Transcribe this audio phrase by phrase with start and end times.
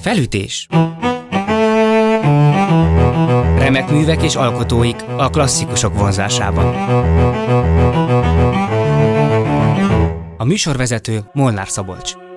[0.00, 0.66] Felütés
[3.58, 6.74] Remek művek és alkotóik a klasszikusok vonzásában.
[10.36, 12.29] A műsorvezető Molnár Szabolcs.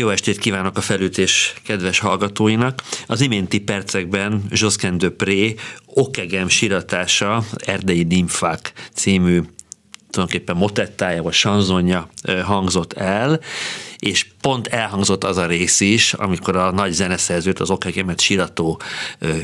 [0.00, 2.82] Jó estét kívánok a felütés kedves hallgatóinak.
[3.06, 5.54] Az iménti percekben Josquin de Pré
[5.86, 9.40] Okegem siratása, Erdei Dimfák című
[10.10, 12.08] tulajdonképpen motettája vagy sanzonja
[12.44, 13.40] hangzott el,
[13.98, 18.80] és pont elhangzott az a rész is, amikor a nagy zeneszerzőt, az Okegemet sirató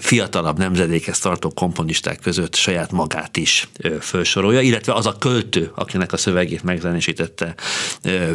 [0.00, 3.68] fiatalabb nemzedékhez tartó komponisták között saját magát is
[4.00, 7.54] felsorolja, illetve az a költő, akinek a szövegét megzenésítette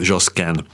[0.02, 0.66] Josquin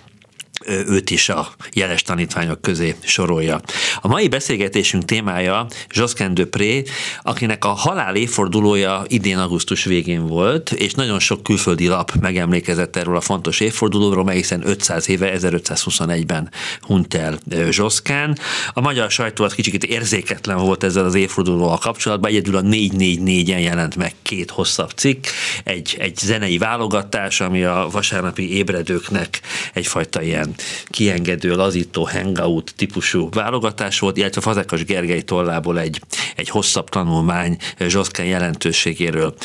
[0.67, 3.59] őt is a jeles tanítványok közé sorolja.
[4.01, 6.83] A mai beszélgetésünk témája Josquin Dupré,
[7.21, 13.15] akinek a halál évfordulója idén augusztus végén volt, és nagyon sok külföldi lap megemlékezett erről
[13.15, 16.50] a fontos évfordulóról, mely hiszen 500 éve, 1521-ben
[16.81, 17.38] hunyt el
[17.69, 18.36] Josquin.
[18.74, 23.95] A magyar sajtó az kicsit érzéketlen volt ezzel az évfordulóval kapcsolatban, egyedül a 444-en jelent
[23.95, 25.25] meg két hosszabb cikk,
[25.63, 29.42] egy, egy zenei válogatás, ami a vasárnapi ébredőknek
[29.74, 30.56] egyfajta ilyen
[30.86, 36.01] kiengedő, lazító hangout típusú válogatás volt, illetve Fazekas Gergely tollából egy,
[36.36, 39.36] egy hosszabb tanulmány Zsoszkán jelentőségéről.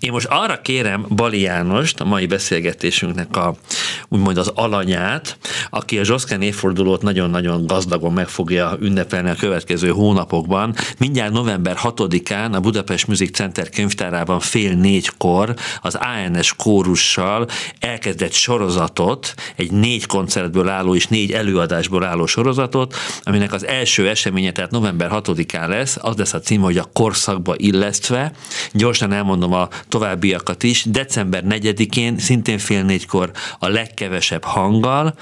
[0.00, 3.56] Én most arra kérem Bali Jánost, a mai beszélgetésünknek a,
[4.08, 5.38] úgymond az alanyát,
[5.70, 10.74] aki a Zsoszkán évfordulót nagyon-nagyon gazdagon meg fogja ünnepelni a következő hónapokban.
[10.98, 17.48] Mindjárt november 6-án a Budapest Music Center könyvtárában fél négykor az ANS kórussal
[17.80, 24.52] elkezdett sorozatot, egy négy koncertből álló és négy előadásból álló sorozatot, aminek az első eseménye,
[24.52, 28.32] tehát november 6-án lesz, az lesz a cím, hogy a korszakba illesztve.
[28.72, 30.84] Gyorsan elmondom a továbbiakat is.
[30.84, 33.66] December 4-én, szintén fél négykor a
[33.96, 35.14] legkevesebb hanggal,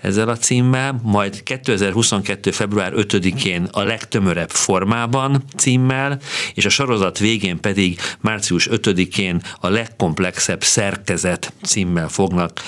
[0.00, 2.50] ezzel a címmel, majd 2022.
[2.50, 6.18] február 5-én a legtömörebb formában címmel,
[6.54, 12.60] és a sorozat végén pedig március 5-én a legkomplexebb szerkezet címmel fognak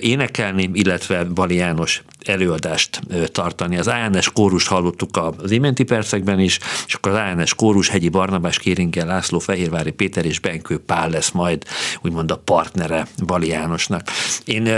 [0.00, 3.00] énekelni, illetve Bali János előadást
[3.32, 3.78] tartani.
[3.78, 8.58] Az ANS kórust hallottuk az iménti percekben is, és akkor az ANS kórus Hegyi Barnabás,
[8.58, 11.64] Kéringel László, Fehérvári Péter és Benkő Pál lesz majd
[12.02, 14.02] úgymond a partnere Bali Jánosnak.
[14.44, 14.68] Én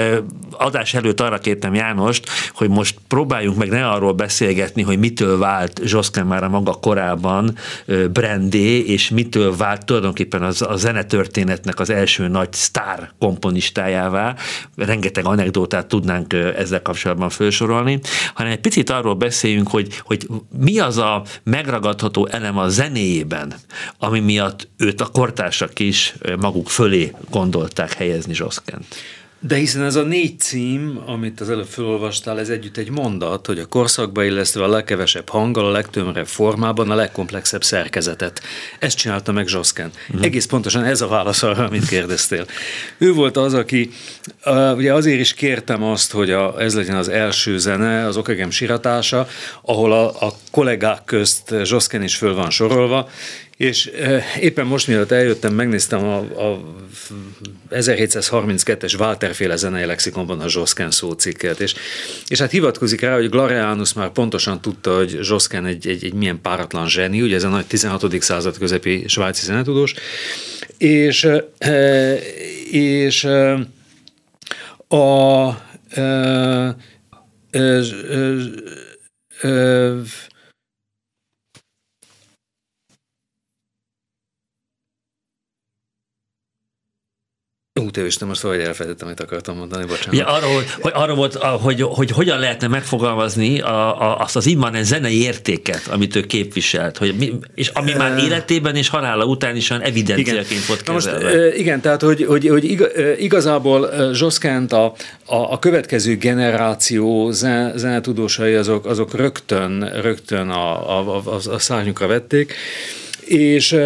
[0.51, 5.81] adás előtt arra kértem Jánost, hogy most próbáljunk meg ne arról beszélgetni, hogy mitől vált
[5.85, 7.55] Zsoszken már a maga korában
[8.13, 14.35] brandé, és mitől vált tulajdonképpen az, a zenetörténetnek az első nagy sztár komponistájává.
[14.77, 18.01] Rengeteg anekdótát tudnánk ezzel kapcsolatban felsorolni,
[18.35, 20.27] hanem egy picit arról beszéljünk, hogy, hogy
[20.59, 23.55] mi az a megragadható elem a zenéjében,
[23.99, 28.87] ami miatt őt a kortársak is maguk fölé gondolták helyezni Zsoszkent.
[29.41, 33.59] De hiszen ez a négy cím, amit az előbb felolvastál, ez együtt egy mondat, hogy
[33.59, 38.43] a korszakba illesztve a legkevesebb hanggal, a legtömörebb formában, a legkomplexebb szerkezetet.
[38.79, 39.91] Ezt csinálta meg Zsoszken.
[40.09, 40.25] Uh-huh.
[40.25, 42.47] Egész pontosan ez a válasz arra, amit kérdeztél.
[42.99, 43.91] Ő volt az, aki,
[44.45, 48.51] uh, ugye azért is kértem azt, hogy a, ez legyen az első zene, az Okegem
[48.51, 49.29] siratása,
[49.63, 53.09] ahol a, a kollégák közt Zsoszken is föl van sorolva,
[53.59, 53.91] és
[54.41, 56.75] éppen most, mielőtt eljöttem, megnéztem a, a
[57.71, 61.75] 1732-es Walterféle zenei lexikonban a Zsoszken szócikket, és,
[62.29, 66.41] és hát hivatkozik rá, hogy Glarianus már pontosan tudta, hogy Zsoszken egy, egy, egy milyen
[66.41, 68.23] páratlan zseni, ugye ez a nagy 16.
[68.23, 69.95] század közepi svájci zenetudós,
[70.77, 71.29] és,
[72.71, 73.59] és a,
[74.89, 76.69] a, a,
[77.53, 77.67] a,
[79.43, 80.03] a
[87.79, 90.15] Útőisten, most valahogy elfelejtettem, amit akartam mondani, bocsánat.
[90.15, 94.47] Ja, arra, hogy, hogy, arra volt, hogy, hogy, hogyan lehetne megfogalmazni a, a, azt az
[94.47, 99.57] immanen zenei értéket, amit ő képviselt, hogy mi, és ami már életében és halála után
[99.57, 101.45] is olyan evidenciaként volt kezelve.
[101.45, 102.89] Most, igen, tehát hogy, hogy, hogy
[103.19, 104.85] igazából Zsoszkánt a,
[105.25, 107.31] a, a következő generáció
[107.75, 112.55] zenetudósai azok, azok rögtön, rögtön a, a, a, a szárnyukra vették,
[113.25, 113.77] és,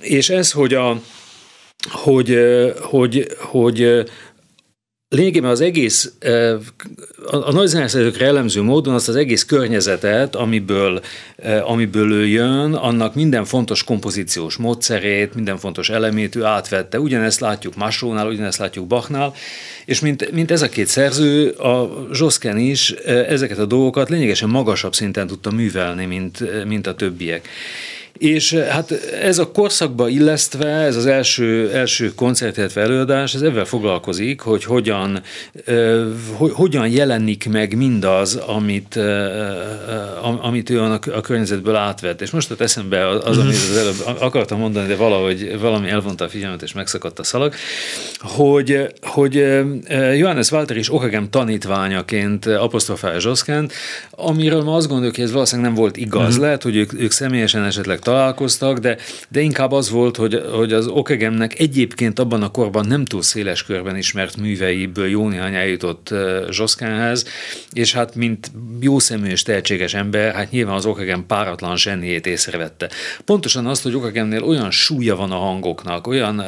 [0.00, 1.00] és ez, hogy a
[1.90, 2.38] hogy,
[2.80, 4.04] hogy, hogy
[5.08, 6.12] lényegében az egész,
[7.26, 11.00] a, nagy zeneszerzőkre jellemző módon azt az egész környezetet, amiből,
[11.62, 17.00] amiből ő jön, annak minden fontos kompozíciós módszerét, minden fontos elemét ő átvette.
[17.00, 19.34] Ugyanezt látjuk Masónál, ugyanezt látjuk Bachnál,
[19.84, 22.90] és mint, mint ez a két szerző, a Zsoszken is
[23.28, 27.48] ezeket a dolgokat lényegesen magasabb szinten tudta művelni, mint, mint a többiek.
[28.22, 28.90] És eh, hát
[29.22, 34.64] ez a korszakba illesztve, ez az első, első koncert, illetve előadás, ez ebben foglalkozik, hogy
[34.64, 35.22] hogyan,
[35.66, 42.20] uh, hogyan jelenik meg mindaz, amit, uh, amit ő a, környezetből átvett.
[42.20, 46.28] És most ott eszembe az, amit az előbb akartam mondani, de valahogy valami elvonta a
[46.28, 47.54] figyelmet, és megszakadt a szalag,
[48.18, 49.34] hogy, hogy
[50.16, 53.72] Johannes Walter is Okagem tanítványaként apostrofálja Zsoszkánt,
[54.10, 56.28] amiről ma azt gondoljuk, hogy ez valószínűleg nem volt igaz.
[56.28, 56.42] Uh-huh.
[56.42, 58.96] Lehet, hogy ők, ők személyesen esetleg találkoztak, de,
[59.28, 63.64] de inkább az volt, hogy, hogy az Okegemnek egyébként abban a korban nem túl széles
[63.64, 66.14] körben ismert műveiből jó néhány eljutott
[66.50, 67.26] Zsoszkánhez,
[67.72, 68.50] és hát mint
[68.80, 72.90] jó szemű és tehetséges ember, hát nyilván az Okegem páratlan zseniét észrevette.
[73.24, 76.44] Pontosan azt, hogy Okegemnél olyan súlya van a hangoknak, olyan,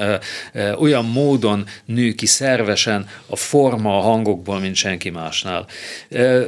[0.78, 5.66] olyan módon nő ki szervesen a forma a hangokból, mint senki másnál.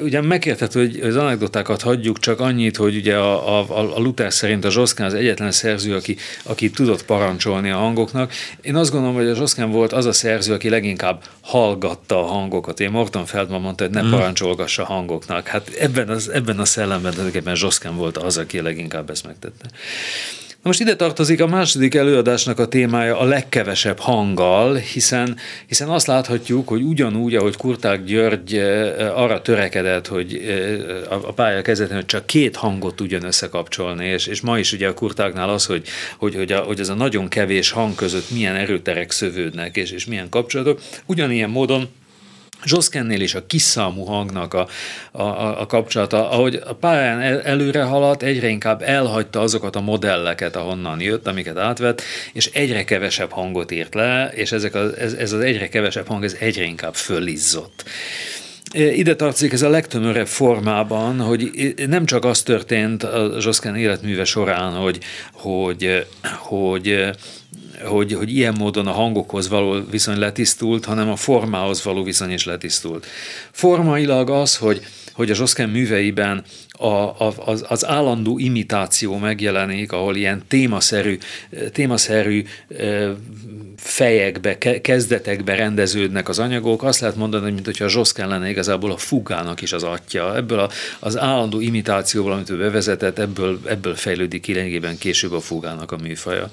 [0.03, 4.65] Ugye megkértett, hogy az anekdotákat hagyjuk, csak annyit, hogy ugye a, a, a Luther szerint
[4.65, 8.33] a Zsoszkán Zsoszkán az egyetlen szerző, aki, aki tudott parancsolni a hangoknak.
[8.61, 12.81] Én azt gondolom, hogy a Zsoszkán volt az a szerző, aki leginkább hallgatta a hangokat.
[12.81, 14.11] Én Morton Feldman mondta, hogy ne mm.
[14.11, 15.47] parancsolgassa a hangoknak.
[15.47, 19.71] Hát ebben, az, ebben a szellemben tulajdonképpen Zsoszkán volt az, aki leginkább ezt megtette.
[20.67, 26.69] Most ide tartozik a második előadásnak a témája a legkevesebb hanggal, hiszen, hiszen azt láthatjuk,
[26.69, 32.27] hogy ugyanúgy, ahogy Kurták György eh, arra törekedett, hogy eh, a pálya kezdetén, hogy csak
[32.27, 35.87] két hangot tudjon összekapcsolni, és, és ma is ugye a Kurtáknál az, hogy,
[36.19, 40.07] hogy, hogy, a, hogy ez a nagyon kevés hang között milyen erőterek szövődnek, és, és
[40.07, 41.89] milyen kapcsolatok, ugyanilyen módon
[42.65, 44.69] Zsoszkennél is a kiszámú hangnak a,
[45.13, 50.57] a, a kapcsolata, ahogy a pályán el, előre haladt, egyre inkább elhagyta azokat a modelleket,
[50.57, 55.33] ahonnan jött, amiket átvett, és egyre kevesebb hangot írt le, és ezek a, ez, ez
[55.33, 57.85] az egyre kevesebb hang, ez egyre inkább fölizzott.
[58.73, 64.73] Ide tartozik ez a legtömörebb formában, hogy nem csak az történt a Zsoszken életműve során,
[64.73, 64.99] hogy,
[65.33, 66.07] hogy,
[66.39, 67.11] hogy
[67.85, 72.45] hogy, hogy ilyen módon a hangokhoz való viszony letisztult, hanem a formához való viszony is
[72.45, 73.07] letisztult.
[73.51, 74.83] Formailag az, hogy,
[75.13, 81.19] hogy a Zsoszken műveiben a, a, az, az állandó imitáció megjelenik, ahol ilyen témaszerű,
[81.73, 82.45] témaszerű
[83.77, 88.97] fejekbe, kezdetekbe rendeződnek az anyagok, azt lehet mondani, mint hogyha a Zsoszken lenne igazából a
[88.97, 90.37] fugának is az atya.
[90.37, 95.93] Ebből a, az állandó imitációból, amit ő bevezetett, ebből, ebből fejlődik ki később a fugának
[95.93, 96.51] a műfaja.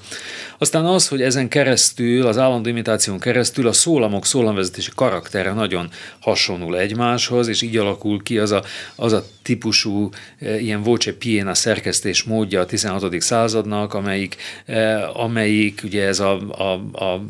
[0.58, 6.78] Aztán az, hogy ezen keresztül, az állandó imitáción keresztül a szólamok szólamvezetési karaktere nagyon hasonul
[6.78, 8.62] egymáshoz, és így alakul ki az a,
[8.96, 10.08] az a típusú
[10.38, 13.20] e, ilyen voce piena szerkesztés módja a 16.
[13.20, 16.72] századnak, amelyik, e, amelyik ugye ez a, a,
[17.04, 17.22] a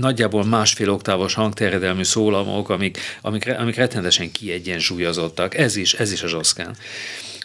[0.00, 5.56] nagyjából másfél oktávos hangterjedelmű szólamok, amik, amik, amik rettenetesen kiegyensúlyozottak.
[5.56, 6.76] Ez is, ez is a zsoszkán.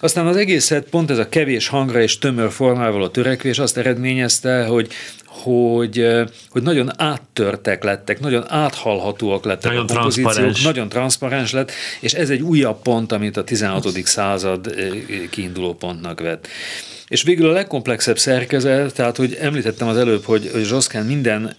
[0.01, 4.65] Aztán az egészet pont ez a kevés hangra és tömör formával a törekvés azt eredményezte,
[4.65, 4.87] hogy
[5.31, 6.07] hogy,
[6.49, 12.29] hogy nagyon áttörtek lettek, nagyon áthalhatóak lettek nagyon a kompozíciók, nagyon transzparens lett, és ez
[12.29, 13.87] egy újabb pont, amit a 16.
[14.03, 14.75] század
[15.29, 16.47] kiinduló pontnak vett.
[17.07, 21.55] És végül a legkomplexebb szerkezet, tehát hogy említettem az előbb, hogy, hogy Zsoszkán minden,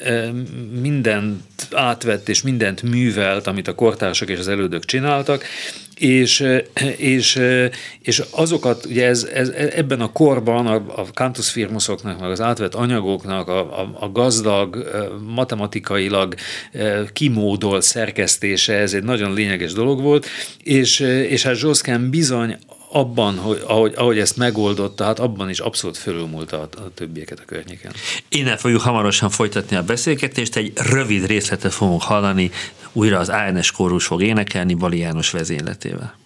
[0.81, 5.45] mindent átvett és mindent művelt, amit a kortársak és az elődök csináltak,
[5.97, 6.47] és,
[6.97, 7.41] és,
[8.02, 12.75] és azokat, ugye ez, ez, ebben a korban a, a Cantus Firmusoknak, meg az átvett
[12.75, 14.90] anyagoknak a, a, a gazdag,
[15.35, 16.35] matematikailag
[17.12, 20.26] kimódolt szerkesztése, ez egy nagyon lényeges dolog volt,
[20.62, 22.57] és, és hát Zsoszkán bizony
[22.92, 27.45] abban, hogy, ahogy, ahogy ezt megoldotta, hát abban is abszolút fölülmúlta a, a többieket a
[27.47, 27.92] környéken.
[28.28, 32.50] Innen fogjuk hamarosan folytatni a beszélgetést, egy rövid részletet fogunk hallani,
[32.92, 36.22] újra az ANS kórus fog énekelni Bali János vezényletével.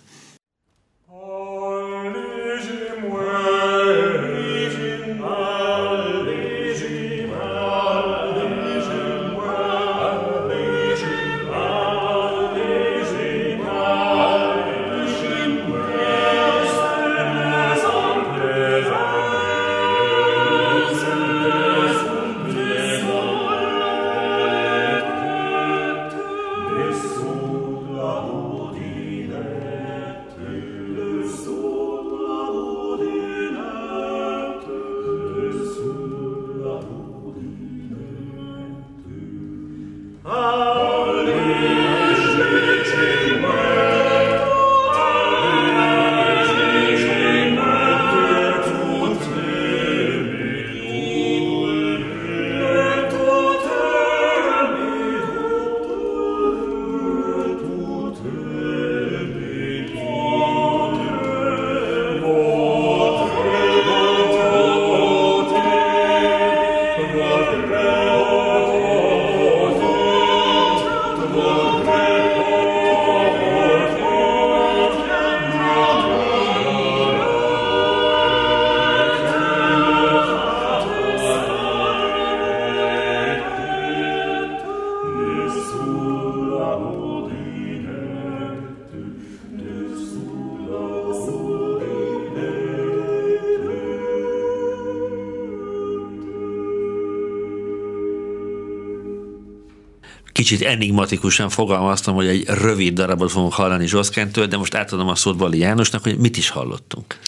[100.47, 105.37] Kicsit enigmatikusan fogalmaztam, hogy egy rövid darabot fogunk hallani Zsoszkentől, de most átadom a szót
[105.37, 107.19] Bali Jánosnak, hogy mit is hallottunk.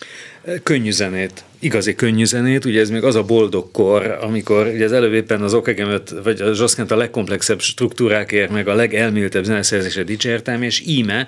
[0.63, 4.93] Könnyű zenét, igazi könnyű zenét, ugye ez még az a boldog kor, amikor ugye az
[4.93, 10.63] előbb éppen az okegemet, vagy a Zsoszkent a legkomplexebb struktúrákért, meg a legelméltebb zeneszerzésre dicsértem,
[10.63, 11.27] és íme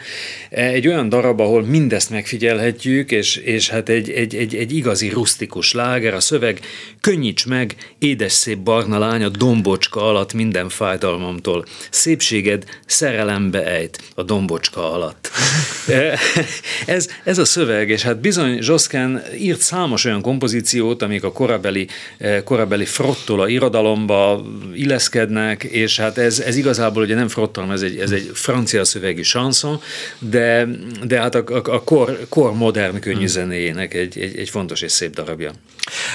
[0.51, 5.73] egy olyan darab, ahol mindezt megfigyelhetjük, és, és hát egy, egy, egy, egy igazi rustikus
[5.73, 6.61] láger, a szöveg
[7.01, 11.65] könnyíts meg, édes szép barna lány a dombocska alatt minden fájdalmamtól.
[11.91, 15.31] Szépséged szerelembe ejt a dombocska alatt.
[16.87, 21.89] ez, ez a szöveg, és hát bizony Zsoszken írt számos olyan kompozíciót, amik a korabeli,
[22.45, 28.11] korabeli frottola irodalomba illeszkednek, és hát ez, ez igazából ugye nem frottal, ez egy, ez
[28.11, 29.81] egy francia szövegű chanson,
[30.19, 30.69] de,
[31.05, 34.93] de hát a, a, a kor, kor modern könnyű zenéjének egy, egy, egy fontos és
[34.93, 35.53] szép darabja.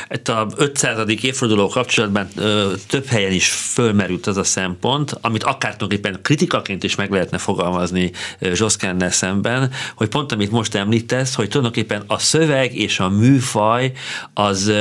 [0.10, 1.10] Itt a 500.
[1.22, 6.96] évforduló kapcsolatban ö, több helyen is fölmerült az a szempont, amit akár tulajdonképpen kritikaként is
[6.96, 13.00] meg lehetne fogalmazni Zsoszkennel szemben, hogy pont amit most említesz, hogy tulajdonképpen a szöveg és
[13.00, 13.92] a műfaj
[14.34, 14.72] az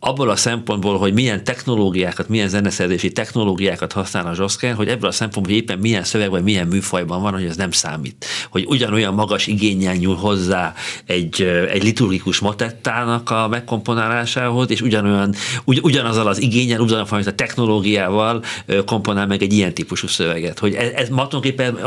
[0.00, 5.12] abból a szempontból, hogy milyen technológiákat, milyen zeneszerzési technológiákat használ a Zsoszker, hogy ebből a
[5.12, 8.26] szempontból, éppen milyen szövegben, milyen műfajban van, hogy ez nem számít.
[8.50, 10.74] Hogy ugyanolyan magas igényen nyúl hozzá
[11.06, 18.44] egy, egy liturgikus motettának a megkomponálásához, és ugyanolyan, ugy, ugyanazzal az igényen, ugyanazal a technológiával
[18.86, 20.58] komponál meg egy ilyen típusú szöveget.
[20.58, 21.28] Hogy ez, ez ma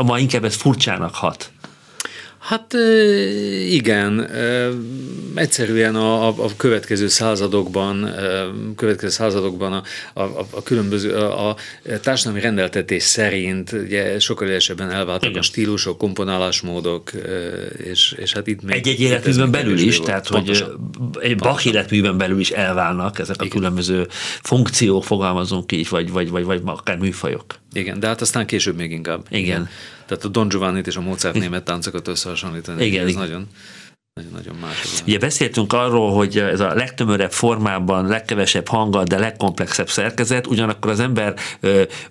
[0.02, 1.52] ma inkább ez furcsának hat.
[2.44, 2.72] Hát
[3.68, 4.30] igen,
[5.34, 8.10] egyszerűen a, a következő századokban,
[8.76, 9.82] következő századokban a,
[10.20, 11.56] a, a különböző a, a
[12.02, 15.40] társadalmi rendeltetés szerint ugye sokkal élesebben elváltak igen.
[15.40, 17.10] a stílusok, komponálásmódok,
[17.76, 18.76] és, és hát itt még...
[18.76, 20.08] Egy-egy életműben belül is, volt.
[20.08, 20.90] tehát Pontosan.
[21.12, 23.56] hogy egy Bach életműben belül is elválnak ezek a igen.
[23.56, 24.06] különböző
[24.42, 27.44] funkciók, fogalmazunk így, vagy, vagy, vagy, vagy akár műfajok.
[27.72, 29.24] Igen, de hát aztán később még inkább.
[29.30, 29.42] Igen.
[29.42, 29.68] igen.
[30.06, 33.20] Tehát a Don giovanni és a Mozart német táncokat összehasonlítani, igen, ez igen.
[33.20, 33.48] nagyon
[34.32, 35.02] nagyon más.
[35.06, 41.00] Ugye beszéltünk arról, hogy ez a legtömörebb formában, legkevesebb hanggal, de legkomplexebb szerkezet, ugyanakkor az
[41.00, 41.34] ember,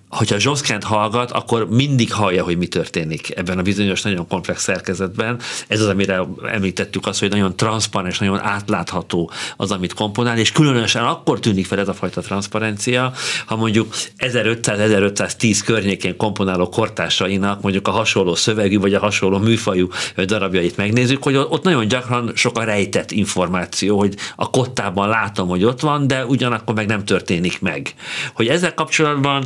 [0.08, 5.40] hogyha Zsoszkent hallgat, akkor mindig hallja, hogy mi történik ebben a bizonyos nagyon komplex szerkezetben.
[5.66, 11.04] Ez az, amire említettük azt, hogy nagyon transzparens, nagyon átlátható az, amit komponál, és különösen
[11.04, 13.12] akkor tűnik fel ez a fajta transzparencia,
[13.46, 20.76] ha mondjuk 1500-1510 környékén komponáló kortársainak mondjuk a hasonló szövegű, vagy a hasonló műfajú darabjait
[20.76, 25.80] megnézzük, hogy ott nagyon gyakran sok a rejtett információ, hogy a kottában látom, hogy ott
[25.80, 27.94] van, de ugyanakkor meg nem történik meg.
[28.34, 29.44] Hogy ezzel kapcsolatban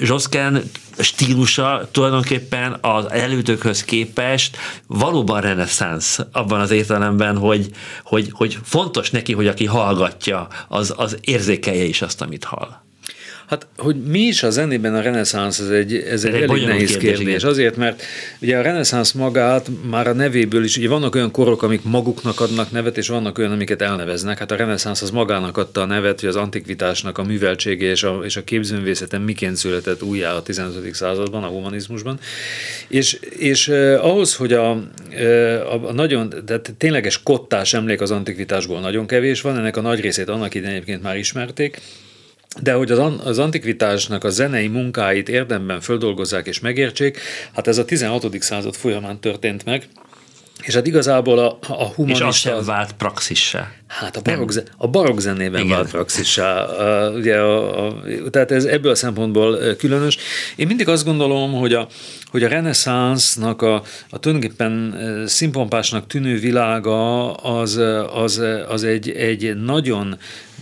[0.00, 0.62] Zsoszken
[0.98, 7.70] stílusa tulajdonképpen az elődökhöz képest valóban reneszánsz abban az értelemben, hogy,
[8.04, 12.81] hogy, hogy fontos neki, hogy aki hallgatja, az, az érzékelje is azt, amit hall.
[13.52, 16.96] Hát, hogy mi is a zenében a reneszánsz, ez egy, ez egy, egy elég nehéz
[16.96, 17.18] kérdés.
[17.18, 17.44] kérdés.
[17.44, 18.02] Azért, mert
[18.40, 22.70] ugye a reneszánsz magát már a nevéből is, ugye vannak olyan korok, amik maguknak adnak
[22.70, 24.38] nevet, és vannak olyan, amiket elneveznek.
[24.38, 28.20] Hát a reneszánsz az magának adta a nevet, hogy az antikvitásnak a műveltsége és a,
[28.24, 30.94] és a képzőművészeten miként született újjá a 15.
[30.94, 32.18] században, a humanizmusban.
[32.88, 38.80] És, és eh, ahhoz, hogy a, a, a nagyon, tehát tényleges kottás emlék az antikvitásból
[38.80, 41.80] nagyon kevés van, ennek a nagy részét annak idején egyébként már ismerték,
[42.60, 47.18] de hogy az, az antikvitásnak a zenei munkáit érdemben földolgozzák és megértsék,
[47.54, 48.42] hát ez a 16.
[48.42, 49.88] század folyamán történt meg,
[50.62, 52.24] és hát igazából a, a humanista...
[52.26, 53.72] És az sem vált praxissá.
[53.98, 56.66] Hát a barok, zen, a barok zenében vált praxissá.
[57.08, 60.16] Ugye a, a, tehát ez ebből a szempontból különös.
[60.56, 61.88] Én mindig azt gondolom, hogy a,
[62.30, 64.94] hogy a reneszánsznak a, a tulajdonképpen
[65.26, 67.80] színpompásnak tűnő világa az,
[68.14, 70.18] az, az egy, egy nagyon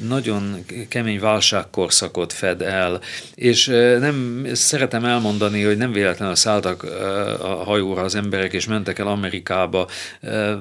[0.09, 3.01] nagyon kemény válságkorszakot fed el,
[3.35, 3.66] és
[4.01, 6.83] nem szeretem elmondani, hogy nem véletlenül szálltak
[7.40, 9.88] a hajóra az emberek, és mentek el Amerikába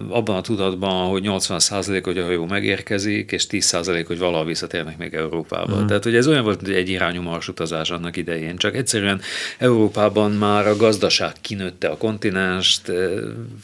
[0.10, 5.14] abban a tudatban, hogy 80% hogy a hajó megérkezik, és 10% hogy valaha visszatérnek még
[5.14, 5.82] Európába.
[5.82, 5.86] Mm.
[5.86, 9.22] Tehát, hogy ez olyan volt, hogy egy irányú marsutazás annak idején, csak egyszerűen
[9.58, 12.90] Európában már a gazdaság kinőtte a kontinenst,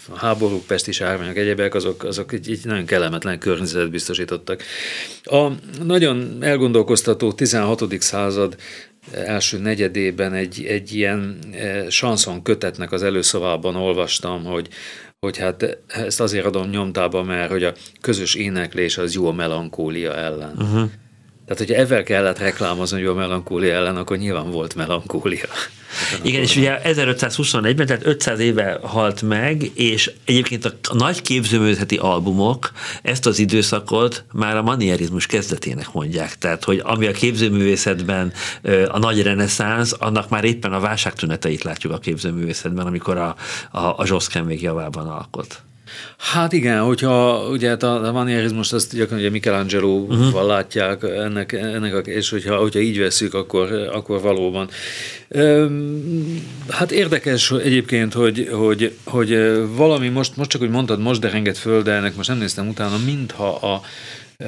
[0.10, 4.63] a háborúk, pestis árványok, egyebek, azok, azok egy, egy nagyon kellemetlen környezetet biztosítottak.
[5.23, 5.47] A,
[5.84, 8.01] nagyon elgondolkoztató 16.
[8.01, 8.55] század
[9.12, 11.39] első negyedében egy, egy ilyen
[11.89, 14.67] sanszon kötetnek az előszavában olvastam, hogy,
[15.25, 20.15] hogy hát ezt azért adom nyomtába, mert hogy a közös éneklés az jó a melankólia
[20.15, 20.55] ellen.
[20.57, 20.89] Uh-huh.
[21.45, 25.47] Tehát, hogyha ezzel kellett reklámozni, hogy a melankólia ellen, akkor nyilván volt melankólia.
[26.23, 32.71] Igen, és ugye 1521-ben, tehát 500 éve halt meg, és egyébként a nagy képzőművészeti albumok
[33.01, 36.38] ezt az időszakot már a manierizmus kezdetének mondják.
[36.38, 38.34] Tehát, hogy ami a képzőművészetben
[38.88, 43.36] a nagy reneszánsz, annak már éppen a válságtüneteit látjuk a képzőművészetben, amikor a,
[43.71, 45.63] a, a Zsoszken még javában alkot.
[46.17, 50.48] Hát igen, hogyha ugye hát a, a manierizmus azt gyakran ugye Michelangelo-val uh-huh.
[50.48, 54.69] látják ennek, ennek a, és hogyha, hogyha így veszük, akkor, akkor valóban.
[56.69, 59.38] Hát érdekes egyébként, hogy, hogy, hogy
[59.76, 62.95] valami most, most csak úgy mondtad, most derengett föl, de ennek most nem néztem utána,
[63.06, 63.82] mintha a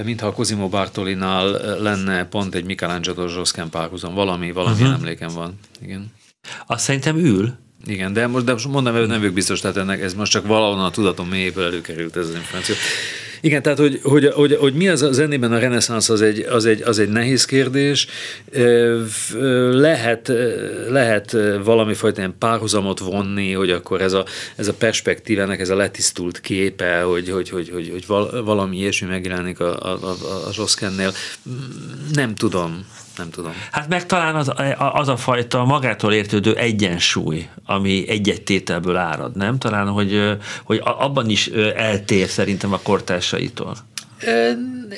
[0.03, 1.49] mintha a Cosimo Bartolinál
[1.81, 4.93] lenne pont egy Michelangelo Zsoszkán párhuzam, valami, valami uh-huh.
[4.93, 5.59] emlékem van.
[5.81, 6.11] Igen.
[6.67, 10.01] Azt szerintem ül, igen, de most, de most mondom, hogy nem vagyok biztos, tehát ennek
[10.01, 12.75] ez most csak valahonnan a tudatom mélyéből előkerült ez az információ.
[13.41, 16.65] Igen, tehát hogy, hogy, hogy, hogy mi az a zenében a reneszánsz, az egy, az,
[16.65, 18.07] egy, az egy nehéz kérdés.
[19.71, 20.31] Lehet,
[20.89, 25.75] lehet valami fajta ilyen párhuzamot vonni, hogy akkor ez a, ez a perspektívának, ez a
[25.75, 28.05] letisztult képe, hogy, hogy, hogy, hogy, hogy
[28.43, 30.15] valami ilyesmi megjelenik a, a, a,
[30.47, 31.11] a.
[32.13, 32.85] Nem tudom
[33.17, 33.51] nem tudom.
[33.71, 38.63] Hát meg talán az, az a fajta magától értődő egyensúly, ami egy-egy
[38.95, 39.57] árad, nem?
[39.57, 43.75] Talán, hogy, hogy abban is eltér szerintem a kortársaitól.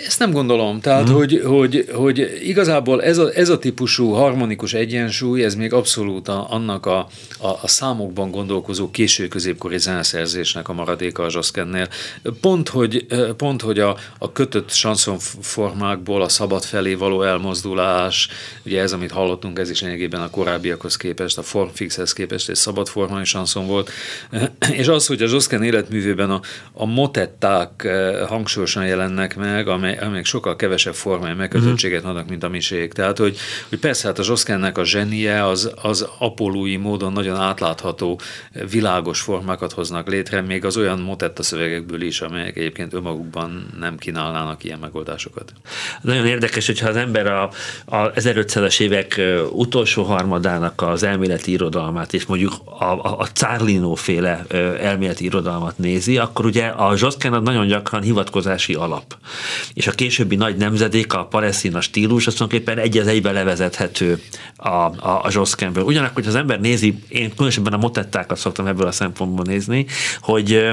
[0.06, 0.80] Ezt nem gondolom.
[0.80, 1.18] Tehát, uh-huh.
[1.18, 6.48] hogy, hogy, hogy igazából ez a, ez a típusú harmonikus egyensúly, ez még abszolút a,
[6.50, 7.08] annak a,
[7.40, 11.88] a, a számokban gondolkozó késő-középkori zeneszerzésnek a maradéka a Zsaszkennél.
[12.42, 13.06] Pont, hogy,
[13.38, 14.72] pont, hogy a, a kötött
[15.42, 18.28] formákból a szabad felé való elmozdulás,
[18.66, 22.88] ugye ez, amit hallottunk, ez is lényegében a korábbiakhoz képest, a formfixhez képest egy szabad
[22.88, 23.90] formai sanszon volt,
[24.72, 26.42] és az, hogy a Zsoszken életművében a,
[26.74, 27.88] a motetták
[28.28, 32.94] hangsúlyosan jelennek meg, amely, amelyek sokkal kevesebb formai megkötöttséget adnak, mint a misék.
[32.94, 33.38] Tehát, hogy,
[33.70, 38.20] hogy persze hát a Zsoszkennek a zsenie az, az apolói módon nagyon átlátható,
[38.70, 44.64] világos formákat hoznak létre, még az olyan motetta szövegekből is, amelyek egyébként önmagukban nem kínálnának
[44.64, 45.54] ilyen megoldásokat.
[46.02, 47.50] Nagyon érdekes, hogyha az ember a,
[47.86, 54.46] a 1500-es évek utolsó harmadának az elméleti irodalmát, és mondjuk a, a, a Cárlinó féle
[54.82, 58.99] elméleti irodalmat nézi, akkor ugye a Zsoszken az nagyon gyakran hivatkozási alap
[59.74, 64.22] és a későbbi nagy nemzedék, a palesztina stílus, az tulajdonképpen egy az egybe levezethető
[64.56, 65.84] a, a, a Zsoszkenből.
[65.84, 69.86] Ugyanakkor, hogy az ember nézi, én különösebben a motettákat szoktam ebből a szempontból nézni,
[70.22, 70.68] hogy,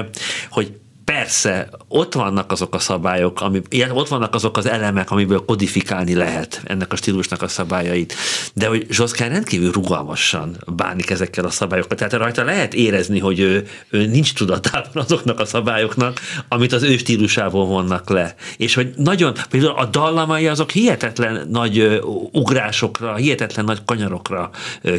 [0.49, 0.71] hogy
[1.11, 6.61] persze, ott vannak azok a szabályok, ami, ott vannak azok az elemek, amiből kodifikálni lehet
[6.63, 8.13] ennek a stílusnak a szabályait,
[8.53, 11.97] de hogy Zsoszkán rendkívül rugalmasan bánik ezekkel a szabályokkal.
[11.97, 16.97] Tehát rajta lehet érezni, hogy ő, ő nincs tudatában azoknak a szabályoknak, amit az ő
[16.97, 18.35] stílusából vonnak le.
[18.57, 24.49] És hogy nagyon, például a dallamai azok hihetetlen nagy ugrásokra, hihetetlen nagy kanyarokra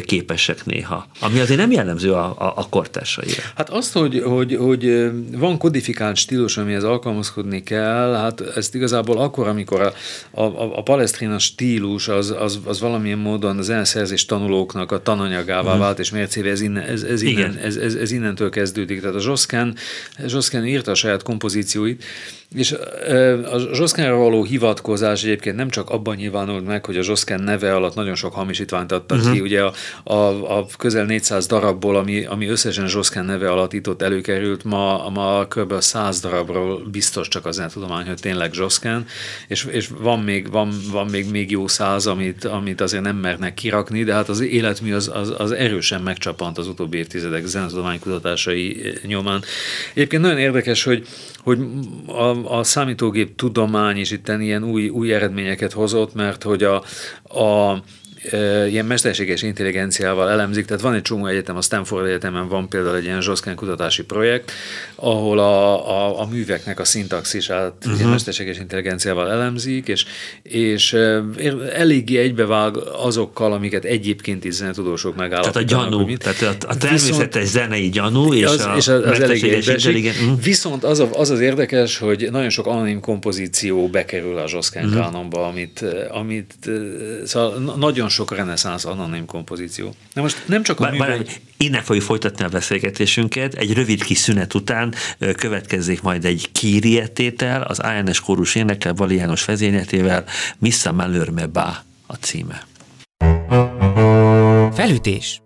[0.05, 3.41] képesek néha, ami azért nem jellemző a, a, a kortársaira.
[3.55, 9.17] Hát azt, hogy, hogy, hogy van kodifikáció, szofisztikált stílus, amihez alkalmazkodni kell, hát ezt igazából
[9.17, 9.93] akkor, amikor a,
[10.41, 15.79] a, a palesztrina stílus az, az, az valamilyen módon az elszerzés tanulóknak a tananyagává mm.
[15.79, 19.01] vált, és mércévé ez, innen, ez, ez, innen, ez, ez, ez innentől kezdődik.
[19.01, 19.75] Tehát a Zsoszkán,
[20.25, 22.03] Zsoszkán írta a saját kompozícióit,
[22.55, 22.71] és
[23.51, 27.95] a Zsoszkánra való hivatkozás egyébként nem csak abban nyilvánult meg, hogy a Zsoszkán neve alatt
[27.95, 29.33] nagyon sok hamisítványt adtak uh-huh.
[29.33, 29.41] ki.
[29.41, 34.01] Ugye a, a, a közel 400 darabból, ami, ami összesen Zsoszkán neve alatt itt ott
[34.01, 35.81] előkerült, ma, ma kb.
[35.81, 39.05] 100 darabról biztos csak az tudomány, hogy tényleg Zsoszkán,
[39.47, 43.53] és, és van, még, van, van még, még jó száz, amit, amit azért nem mernek
[43.53, 48.93] kirakni, de hát az életmű az, az, az erősen megcsapant az utóbbi évtizedek zenetudomány kutatásai
[49.05, 49.43] nyomán.
[49.93, 51.07] Egyébként nagyon érdekes, hogy,
[51.43, 51.59] hogy
[52.07, 56.83] a, a számítógép tudomány is itt ilyen új, új eredményeket hozott, mert hogy a,
[57.23, 57.81] a
[58.69, 63.03] ilyen mesterséges intelligenciával elemzik, tehát van egy csomó egyetem, a Stanford Egyetemen van például egy
[63.03, 64.51] ilyen Zsoszkán kutatási projekt,
[64.95, 67.97] ahol a, a, a műveknek a szintaxisát uh-huh.
[67.97, 70.05] ilyen mesterséges intelligenciával elemzik, és,
[70.43, 70.93] és
[71.73, 75.67] eléggé egybevág azokkal, amiket egyébként is zenetudósok megállapítanak.
[75.67, 76.19] Tehát a gyanú, mit.
[76.19, 80.43] tehát a, a természetes Viszont, zenei gyanú, és, az, a és az, az eléggé uh-huh.
[80.43, 85.01] Viszont az, a, az az érdekes, hogy nagyon sok anonim kompozíció bekerül a Zsoszkán uh-huh.
[85.01, 86.69] kánonba, amit, amit
[87.25, 89.93] szóval nagyon nagyon sok reneszánsz anonim kompozíció.
[90.13, 91.25] Na most nem csak a bár, művel...
[91.57, 93.53] Innen fogjuk folytatni a beszélgetésünket.
[93.53, 94.93] Egy rövid kis szünet után
[95.35, 100.25] következzék majd egy kírietétel, az ANS kórus énekel Bali János vezényletével,
[100.57, 102.67] Missa Malörme Bá a címe.
[104.73, 105.41] Felütés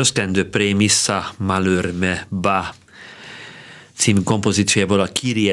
[0.00, 2.74] Josquin de Prémissa Malheur me ba
[3.94, 5.08] című kompozíciójából a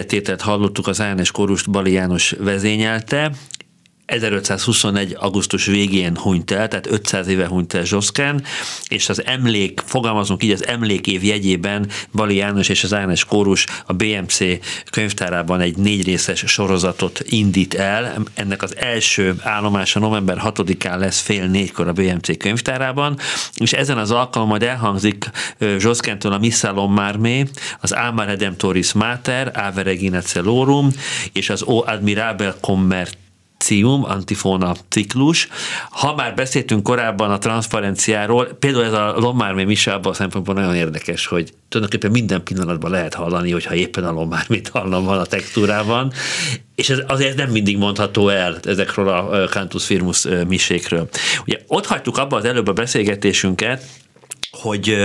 [0.06, 3.32] tételt hallottuk, az Ánes Kórust Bali János vezényelte,
[4.18, 5.16] 1521.
[5.20, 8.44] augusztus végén hunyt el, tehát 500 éve hunyt el Zsoszken,
[8.88, 13.94] és az emlék, fogalmazunk így, az emlékév jegyében Bali János és az Ágnes Kórus a
[13.94, 14.38] BMC
[14.92, 18.24] könyvtárában egy négy részes sorozatot indít el.
[18.34, 23.18] Ennek az első állomása november 6-án lesz fél négykor a BMC könyvtárában,
[23.56, 25.30] és ezen az alkalommal majd elhangzik
[25.78, 27.46] Zsoszkentől a Missalom Mármé,
[27.80, 30.90] az Alma Redemptoris Mater, Ave Regina Celorum,
[31.34, 33.18] és az O Admirabel Commert
[33.58, 35.48] cium, antifóna ciklus.
[35.90, 40.76] Ha már beszéltünk korábban a transzparenciáról, például ez a Lommármé Mise abban a szempontból nagyon
[40.76, 46.12] érdekes, hogy tulajdonképpen minden pillanatban lehet hallani, hogyha éppen a Lommármit hallom van a textúrában,
[46.76, 51.10] és ez azért nem mindig mondható el ezekről a Cantus Firmus misékről.
[51.46, 53.84] Ugye ott hagytuk abba az előbb a beszélgetésünket,
[54.62, 54.98] hogy,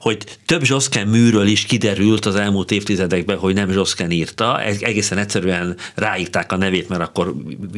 [0.00, 5.76] hogy több Zsoszken műről is kiderült az elmúlt évtizedekben, hogy nem Zsoszken írta, egészen egyszerűen
[5.94, 7.34] ráírták a nevét, mert akkor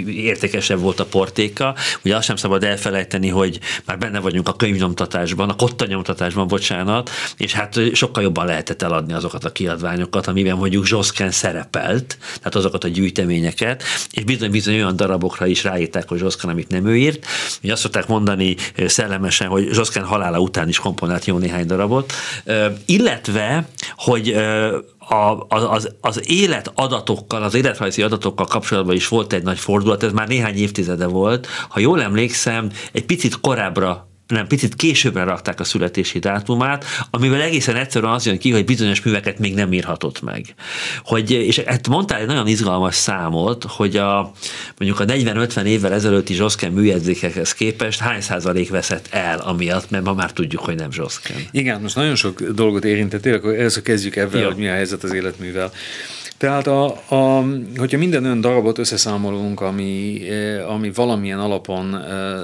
[0.07, 1.75] értékesebb volt a portéka.
[2.05, 7.11] Ugye azt sem szabad elfelejteni, hogy már benne vagyunk a könyvnyomtatásban, a kotta nyomtatásban, bocsánat,
[7.37, 12.85] és hát sokkal jobban lehetett eladni azokat a kiadványokat, amiben mondjuk Zsoszken szerepelt, tehát azokat
[12.85, 17.27] a gyűjteményeket, és bizony-bizony olyan darabokra is ráírták, hogy Zsoszken, amit nem ő írt.
[17.63, 22.13] Ugye azt szokták mondani szellemesen, hogy Zsoszken halála után is komponált jó néhány darabot,
[22.87, 24.29] illetve, hogy
[24.99, 30.13] a, az, az élet adatokkal, az életrajzi adatokkal kapcsolatban is volt egy nagy fordulat, ez
[30.13, 31.47] már néhány évtizede volt.
[31.69, 37.77] Ha jól emlékszem, egy picit korábbra nem, picit későbbre rakták a születési dátumát, amivel egészen
[37.77, 40.55] egyszerűen az jön ki, hogy bizonyos műveket még nem írhatott meg.
[41.05, 44.33] Hogy, és hát mondtál egy nagyon izgalmas számot, hogy a,
[44.79, 50.15] mondjuk a 40-50 évvel ezelőtti Zsoszken műjegyzékekhez képest hány százalék veszett el amiatt, mert ma
[50.15, 51.37] már tudjuk, hogy nem Zsoszken.
[51.51, 55.13] Igen, most nagyon sok dolgot érintettél, akkor először kezdjük ebben, hogy mi a helyzet az
[55.13, 55.73] életművel.
[56.43, 57.45] Tehát, a, a,
[57.77, 62.39] hogyha minden olyan darabot összeszámolunk, ami, e, ami valamilyen alapon e,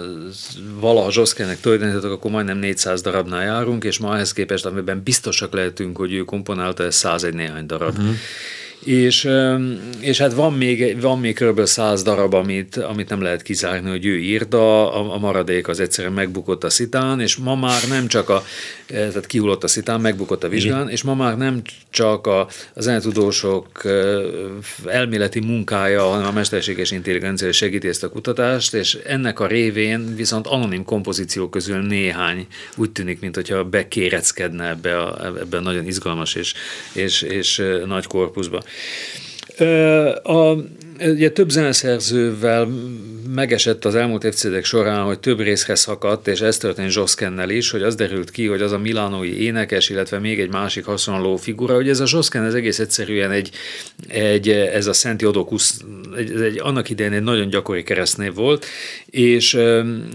[0.80, 5.96] valaha Zsoszkenek tulajdonítatok, akkor majdnem 400 darabnál járunk, és ma ehhez képest, amiben biztosak lehetünk,
[5.96, 7.98] hogy ő komponálta, ez 101 néhány darab.
[7.98, 8.14] Uh-huh
[8.84, 9.28] és,
[10.00, 11.64] és hát van még, van még kb.
[11.64, 16.12] száz darab, amit, amit nem lehet kizárni, hogy ő írta, a, a maradék az egyszerűen
[16.12, 18.44] megbukott a szitán, és ma már nem csak a,
[18.86, 20.92] e, tehát kihullott a szitán, megbukott a vizsgán, Igen.
[20.92, 22.40] és ma már nem csak a,
[22.74, 23.88] a zenetudósok e,
[24.86, 30.46] elméleti munkája, hanem a mesterséges intelligencia segíti ezt a kutatást, és ennek a révén viszont
[30.46, 36.54] anonim kompozíciók közül néhány úgy tűnik, mintha bekéreckedne ebbe a, ebbe a nagyon izgalmas és,
[36.92, 38.62] és, és e, nagy korpuszba.
[39.60, 40.62] A,
[41.00, 42.68] ugye több zeneszerzővel
[43.34, 47.82] megesett az elmúlt évtizedek során, hogy több részre szakadt, és ez történt Zsoszkennel is, hogy
[47.82, 51.88] az derült ki, hogy az a milánói énekes, illetve még egy másik hasonló figura, hogy
[51.88, 53.50] ez a Zsoszken ez egész egyszerűen egy,
[54.08, 55.80] egy ez a Szent Jodokusz,
[56.16, 58.66] egy, egy, annak idején egy nagyon gyakori keresztnév volt,
[59.06, 59.58] és,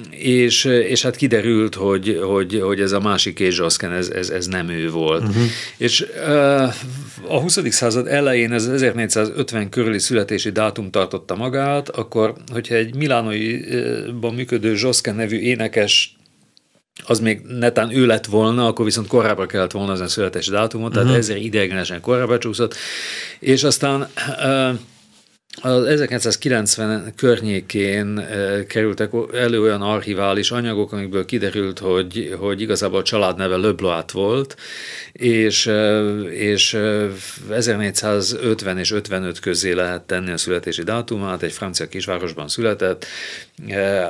[0.09, 4.47] és, és hát kiderült, hogy, hogy, hogy ez a másik és Zsoszken, ez, ez, ez
[4.47, 5.23] nem ő volt.
[5.23, 5.43] Uh-huh.
[5.77, 6.05] És
[7.27, 7.59] a 20.
[7.69, 15.15] század elején, ez 1450 körüli születési dátum tartotta magát, akkor, hogyha egy milánóiban működő Zsoszken
[15.15, 16.15] nevű énekes
[17.05, 20.87] az még netán ő lett volna, akkor viszont korábban kellett volna az a születési dátumot,
[20.87, 20.93] uh-huh.
[20.93, 21.17] tehát mhm.
[21.17, 22.75] ezért idegenesen korábban csúszott,
[23.39, 24.07] és aztán
[25.61, 28.27] az 1990 környékén
[28.67, 34.55] kerültek elő olyan archivális anyagok, amikből kiderült, hogy, hogy igazából a családneve Lebloat volt,
[35.11, 35.71] és,
[36.29, 36.79] és
[37.49, 43.05] 1450 eh, és 55 közé lehet tenni a születési dátumát, egy francia kisvárosban született,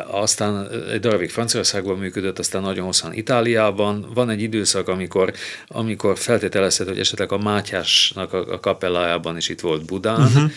[0.08, 4.06] aztán egy darabig Franciaországban működött, aztán nagyon hosszan Itáliában.
[4.14, 5.34] Van egy időszak, amikor,
[5.68, 10.52] amikor feltételezhető, hogy esetleg a Mátyásnak a, a kapellájában is itt volt Budán, uh-huh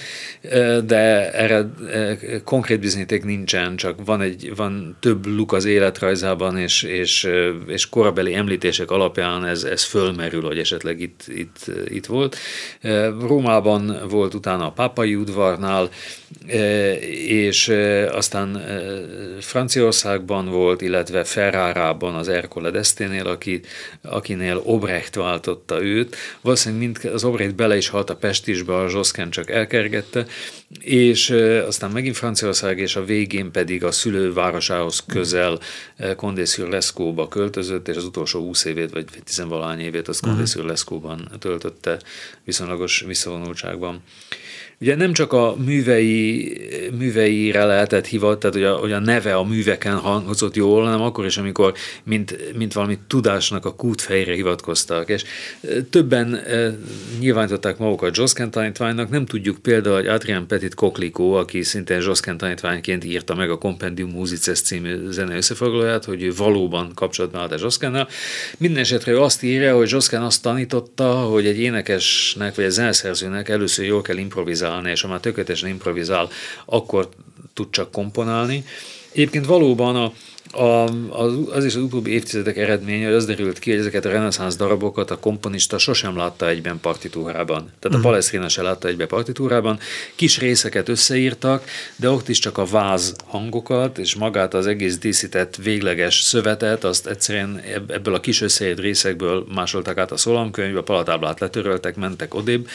[0.84, 6.82] de erre e, konkrét bizonyíték nincsen, csak van, egy, van több luk az életrajzában, és,
[6.82, 12.36] és, e, és korabeli említések alapján ez, ez fölmerül, hogy esetleg itt, itt, itt volt.
[12.80, 15.88] E, Rómában volt utána a pápai udvarnál,
[17.26, 17.72] és
[18.12, 18.64] aztán
[19.40, 23.60] Franciaországban volt, illetve Ferrárában az Ercole d'Esténél, aki,
[24.02, 26.16] akinél Obrecht váltotta őt.
[26.40, 30.26] Valószínűleg mind, az Obrecht bele is halt a Pestisbe, a Zsoszken csak elkergette,
[30.80, 31.30] és
[31.66, 35.58] aztán megint Franciaország, és a végén pedig a szülővárosához közel
[36.16, 41.98] Condé-sur-Lescaut-ba költözött, és az utolsó 20 évét, vagy tizenvalány évét az Condé-sur-Lescaut-ban töltötte
[42.44, 44.02] viszonylagos visszavonultságban.
[44.80, 46.52] Ugye nem csak a művei,
[46.98, 51.24] műveire lehetett hivat, tehát hogy a, hogy a neve a műveken hangzott jól, hanem akkor
[51.24, 55.08] is, amikor mint, mint valami tudásnak a kútfejre hivatkoztak.
[55.08, 55.24] És
[55.90, 56.40] többen
[57.18, 63.04] nyilvánították magukat Josken tanítványnak, nem tudjuk például, hogy Adrian Petit Koklikó, aki szintén Josken tanítványként
[63.04, 68.08] írta meg a Compendium Musices című zene összefoglalóját, hogy ő valóban kapcsolatban állt a Joskennel.
[68.58, 73.84] Minden ő azt írja, hogy Josken azt tanította, hogy egy énekesnek vagy egy zeneszerzőnek először
[73.84, 76.28] jól kell improvizálni, és ha már tökéletesen improvizál,
[76.64, 77.08] akkor
[77.54, 78.64] tud csak komponálni.
[79.12, 80.12] Egyébként valóban a,
[80.50, 84.08] a, az, az is az utóbbi évtizedek eredménye, hogy az derült ki, hogy ezeket a
[84.08, 87.56] reneszánsz darabokat a komponista sosem látta egyben partitúrában.
[87.56, 87.94] Tehát uh-huh.
[87.94, 88.06] a mhm.
[88.06, 89.78] Palestrina se látta egyben partitúrában.
[90.14, 91.64] Kis részeket összeírtak,
[91.96, 97.06] de ott is csak a váz hangokat, és magát az egész díszített végleges szövetet, azt
[97.06, 102.68] egyszerűen ebből a kis összeírt részekből másoltak át a szólamkönyvbe, a palatáblát letöröltek, mentek odébb,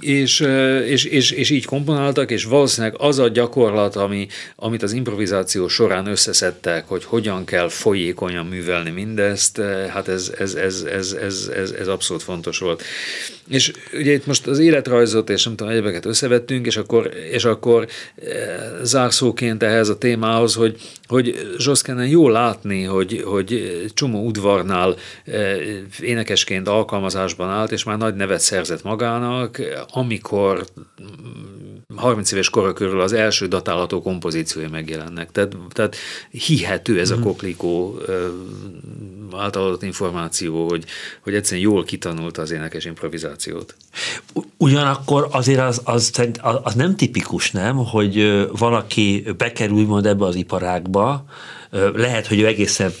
[0.00, 0.46] és,
[0.86, 4.26] és, és, és így komponáltak, és valószínűleg az a gyakorlat, ami,
[4.56, 10.82] amit az improvizáció során összeszedtek, hogy hogyan kell folyékonyan művelni mindezt, hát ez, ez, ez,
[10.82, 12.82] ez, ez, ez, ez abszolút fontos volt.
[13.48, 17.86] És ugye itt most az életrajzot és nem tudom, egyebeket összevettünk, és akkor, és akkor
[18.82, 20.76] zárszóként ehhez a témához, hogy,
[21.12, 24.96] hogy Zsoszkenen jó látni, hogy, hogy csomó udvarnál
[26.00, 30.64] énekesként alkalmazásban állt, és már nagy nevet szerzett magának, amikor
[31.96, 35.32] 30 éves kora körül az első datálható kompozíciói megjelennek.
[35.32, 35.96] Tehát, tehát
[36.30, 37.24] hihető ez a mhm.
[37.24, 37.98] koklikó
[39.36, 40.84] által adott információ, hogy,
[41.20, 43.74] hogy egyszerűen jól kitanulta az énekes improvizációt.
[44.56, 46.12] Ugyanakkor azért az, az,
[46.62, 51.01] az nem tipikus, nem, hogy valaki bekerül úgymond ebbe az iparágba,
[51.94, 52.92] lehet, hogy ő egészen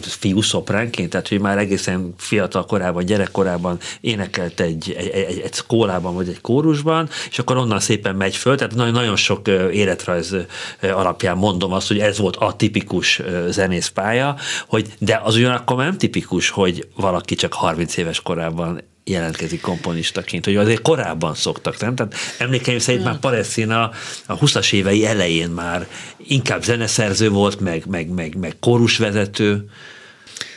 [0.00, 6.14] fiú szopránként, tehát hogy már egészen fiatal korában, gyerekkorában énekelt egy, egy, egy, egy skólában
[6.14, 10.36] vagy egy kórusban, és akkor onnan szépen megy föl, tehát nagyon, nagyon sok életrajz
[10.80, 14.36] alapján mondom azt, hogy ez volt a tipikus zenészpálya,
[14.66, 20.56] hogy de az ugyanakkor nem tipikus, hogy valaki csak 30 éves korában jelentkezik komponistaként, hogy
[20.56, 21.94] azért korábban szoktak, nem?
[21.94, 23.90] Tehát emlékeim szerint már Palesztina
[24.26, 29.68] a 20-as évei elején már inkább zeneszerző volt, meg, meg, meg, meg kórusvezető.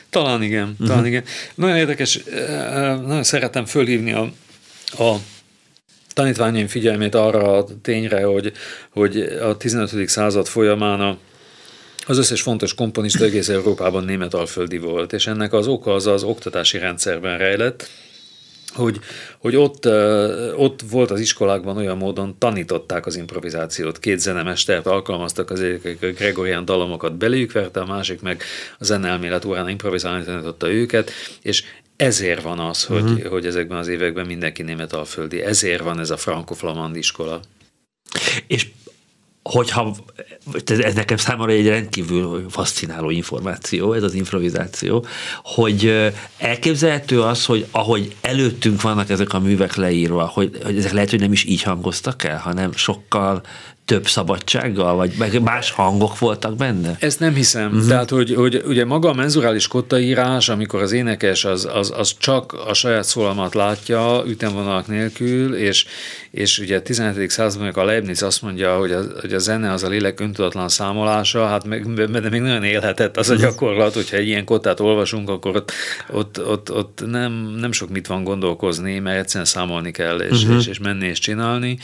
[0.09, 1.07] Talán igen, talán uh-huh.
[1.07, 1.24] igen.
[1.55, 2.19] Nagyon érdekes,
[3.05, 4.32] nagyon szeretem fölhívni a,
[5.03, 5.15] a
[6.13, 8.51] tanítványaim figyelmét arra a tényre, hogy,
[8.89, 10.07] hogy a 15.
[10.07, 11.17] század folyamán a,
[12.07, 16.24] az összes fontos komponista egész Európában német alföldi volt, és ennek az oka az az
[16.24, 17.89] oktatási rendszerben rejlett,
[18.78, 18.99] hogy,
[19.38, 19.86] hogy ott,
[20.55, 23.99] ott volt az iskolákban olyan módon, tanították az improvizációt.
[23.99, 28.43] Két zenemestert alkalmaztak, az egyik Gregorian dalomokat beléjük verte, a másik meg
[28.80, 31.11] a zeneelmélet órán improvizálni tanította őket,
[31.41, 31.63] és
[31.95, 33.32] ezért van az, hogy, uh-huh.
[33.32, 35.41] hogy ezekben az években mindenki német alföldi.
[35.41, 37.39] Ezért van ez a franco-flamand iskola.
[38.47, 38.67] És
[39.50, 39.95] hogyha
[40.66, 45.06] ez nekem számomra egy rendkívül fascináló információ, ez az improvizáció,
[45.43, 51.10] hogy elképzelhető az, hogy ahogy előttünk vannak ezek a művek leírva, hogy, hogy ezek lehet,
[51.10, 53.41] hogy nem is így hangoztak el, hanem sokkal
[53.88, 56.95] több szabadsággal, vagy más hangok voltak benne?
[56.99, 57.71] Ezt nem hiszem.
[57.71, 57.88] Uh-huh.
[57.88, 62.53] Tehát, hogy, hogy ugye maga a menzurális kottaírás, amikor az énekes az, az, az csak
[62.67, 65.85] a saját szólamat látja, ütemvonalak nélkül, és,
[66.31, 67.29] és ugye a 17.
[67.29, 71.45] században a Leibniz azt mondja, hogy a, hogy a zene az a lélek öntudatlan számolása,
[71.45, 75.55] hát meg, de még nagyon élhetett az a gyakorlat, hogyha egy ilyen kottát olvasunk, akkor
[75.55, 75.71] ott,
[76.11, 80.57] ott, ott, ott nem, nem sok mit van gondolkozni, mert egyszerűen számolni kell, és, uh-huh.
[80.57, 81.77] és, és menni és csinálni.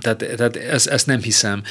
[0.00, 1.62] Tehát, tehát ezt, ezt nem hiszem.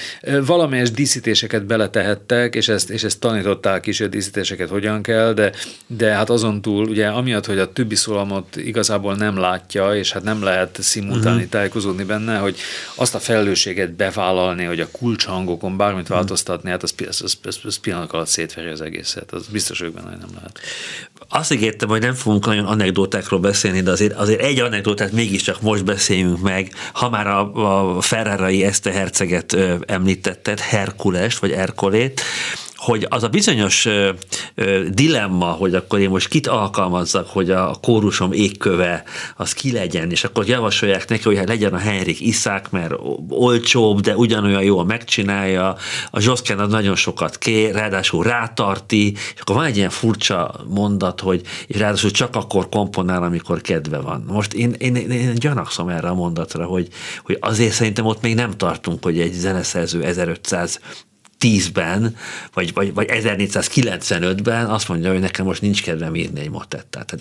[0.45, 5.51] Valamelyes díszítéseket beletehettek, és ezt, és ezt tanították is, hogy a díszítéseket hogyan kell, de,
[5.87, 10.23] de hát azon túl, ugye amiatt, hogy a többi szólamot igazából nem látja, és hát
[10.23, 11.49] nem lehet szimultáni uh-huh.
[11.49, 12.57] tájékozódni benne, hogy
[12.95, 16.17] azt a felelősséget bevállalni, hogy a kulcshangokon bármit uh-huh.
[16.17, 19.31] változtatni, hát az, az, az, az, az pillanat alatt szétveri az egészet.
[19.31, 20.59] Az biztos, hogy benne nem lehet.
[21.29, 25.85] Azt ígértem, hogy nem fogunk nagyon anekdotákról beszélni, de azért, azért egy anekdotát mégiscsak most
[25.85, 26.71] beszéljünk meg.
[26.93, 28.91] Ha már a, a Ferrari Este
[29.29, 32.21] herceget említetted, Herkulest, vagy Erkolét,
[32.83, 34.09] hogy az a bizonyos ö,
[34.55, 39.03] ö, dilemma, hogy akkor én most kit alkalmazzak, hogy a kórusom égköve
[39.35, 42.93] az ki legyen, és akkor javasolják neki, hogy hát legyen a Henrik Iszák, mert
[43.29, 45.75] olcsóbb, de ugyanolyan jól megcsinálja,
[46.11, 51.19] a Zsoszken az nagyon sokat kér, ráadásul rátarti, és akkor van egy ilyen furcsa mondat,
[51.19, 54.23] hogy és ráadásul csak akkor komponál, amikor kedve van.
[54.27, 56.87] Most én, én, én, én gyanakszom erre a mondatra, hogy,
[57.23, 60.79] hogy azért szerintem ott még nem tartunk, hogy egy zeneszerző 1500
[61.43, 62.15] 10-ben,
[62.53, 67.15] vagy, vagy, vagy 1495-ben azt mondja, hogy nekem most nincs kedvem írni egy motettát.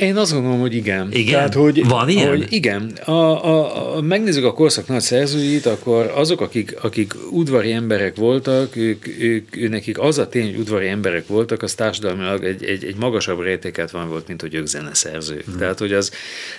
[0.00, 1.12] Én azt gondolom, hogy igen.
[1.12, 1.32] Igen?
[1.32, 2.28] Tehát, hogy, Van ilyen?
[2.28, 2.92] Hogy igen.
[3.04, 8.76] A, a, a, megnézzük a korszak nagy szerzőit, akkor azok, akik, akik udvari emberek voltak,
[8.76, 12.84] ők, ők, ők, nekik az a tény, hogy udvari emberek voltak, az társadalmilag egy, egy,
[12.84, 15.44] egy magasabb rétéket van volt, mint hogy ők zeneszerzők.
[15.44, 15.58] Hmm.
[15.58, 16.12] Tehát, hogy az,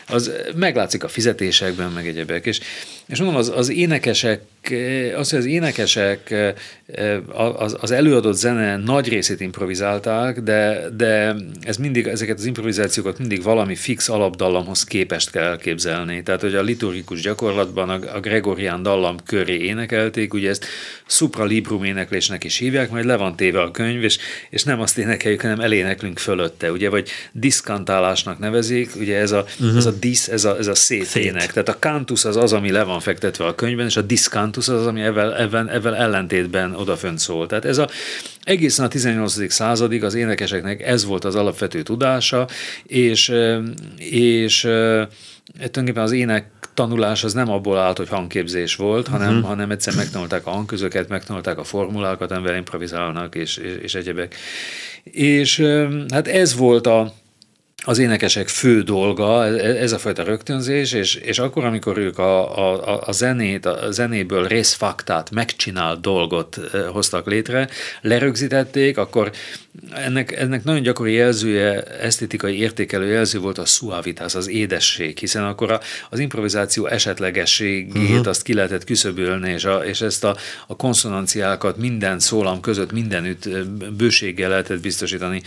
[0.08, 2.46] az meglátszik a fizetésekben, meg egyebek.
[2.46, 2.60] És,
[3.08, 4.42] és mondom, az, az énekesek
[5.16, 6.34] az, hogy az énekesek
[7.58, 13.44] az, az előadott zene nagy részét improvizálták, de, de ez mindig, ezeket az improvizációkat mindig
[13.44, 16.24] valami fix alapdallamhoz képest kell elképzelni.
[16.24, 20.66] Tehát, hogy a liturgikus gyakorlatban a, a Gregorián dallam köré énekelték, ugye ezt
[21.06, 24.18] supra librum éneklésnek is hívják, majd le van téve a könyv, és,
[24.50, 29.78] és nem azt énekeljük, hanem eléneklünk fölötte, ugye, vagy diszkantálásnak nevezik, ugye ez a, uh-huh.
[29.78, 31.42] ez a disz, ez a, ez a szétének.
[31.42, 31.52] Szét.
[31.52, 34.02] Tehát a kantusz az az, ami le van fektetve a könyvben, és a
[34.52, 37.48] diszkantusz az, ami ezzel, ezzel, ezzel ellentétben odafönt szól.
[37.48, 37.88] Tehát ez a,
[38.44, 39.52] egészen a 18.
[39.52, 42.48] századig az énekeseknek ez volt az alapvető tudása,
[42.84, 43.34] és,
[43.98, 49.48] és tulajdonképpen az ének tanulás az nem abból állt, hogy hangképzés volt, hanem, uh-huh.
[49.48, 54.36] hanem egyszer megtanulták a hangközöket, megtanulták a formulákat, amivel improvizálnak, és, és, és egyebek.
[55.04, 55.60] És
[56.14, 57.14] hát ez volt a,
[57.90, 63.02] az énekesek fő dolga, ez a fajta rögtönzés, és, és akkor, amikor ők a, a,
[63.06, 66.60] a zenét, a zenéből részfaktát, megcsinált dolgot
[66.92, 67.70] hoztak létre,
[68.02, 69.32] lerögzítették, akkor
[69.96, 75.72] ennek, ennek nagyon gyakori jelzője, esztétikai értékelő jelző volt a suavitás, az édesség, hiszen akkor
[75.72, 75.80] a,
[76.10, 78.28] az improvizáció esetlegességét uh-huh.
[78.28, 80.36] azt ki lehetett küszöbölni, és, a, és ezt a,
[80.68, 83.50] a konszonanciákat minden szólam között mindenütt
[83.98, 85.42] bőséggel lehetett biztosítani.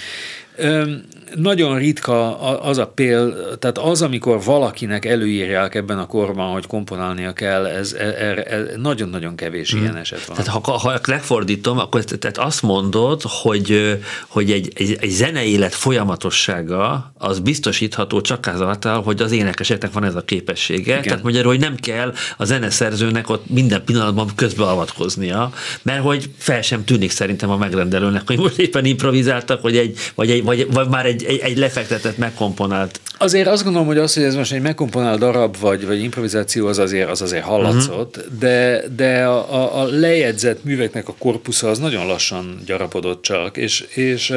[1.34, 7.32] Nagyon ritka az a péld, tehát az, amikor valakinek előírják ebben a korban, hogy komponálnia
[7.32, 9.82] kell, ez, ez, ez nagyon-nagyon kevés hmm.
[9.82, 10.36] ilyen eset van.
[10.36, 13.98] Tehát ha, ha lefordítom, akkor tehát azt mondod, hogy,
[14.28, 20.14] hogy egy, egy, egy zeneélet folyamatossága az biztosítható csak azáltal, hogy az énekeseknek van ez
[20.14, 20.92] a képessége.
[20.92, 21.02] Igen.
[21.02, 26.84] Tehát magyarul, hogy nem kell a zeneszerzőnek ott minden pillanatban közbeavatkoznia, mert hogy fel sem
[26.84, 31.06] tűnik szerintem a megrendelőnek, hogy most éppen improvizáltak, hogy egy, vagy, egy, vagy, vagy már
[31.06, 33.00] egy, egy, egy lefektetett, megkomponált.
[33.18, 36.78] Azért azt gondolom, hogy az, hogy ez most egy megkomponált darab, vagy, vagy improvizáció, az
[36.78, 38.38] azért, az azért hallatszott, uh-huh.
[38.38, 43.80] de, de a, a, a lejegyzett műveknek a korpusza az nagyon lassan gyarapodott csak, és,
[43.80, 44.34] és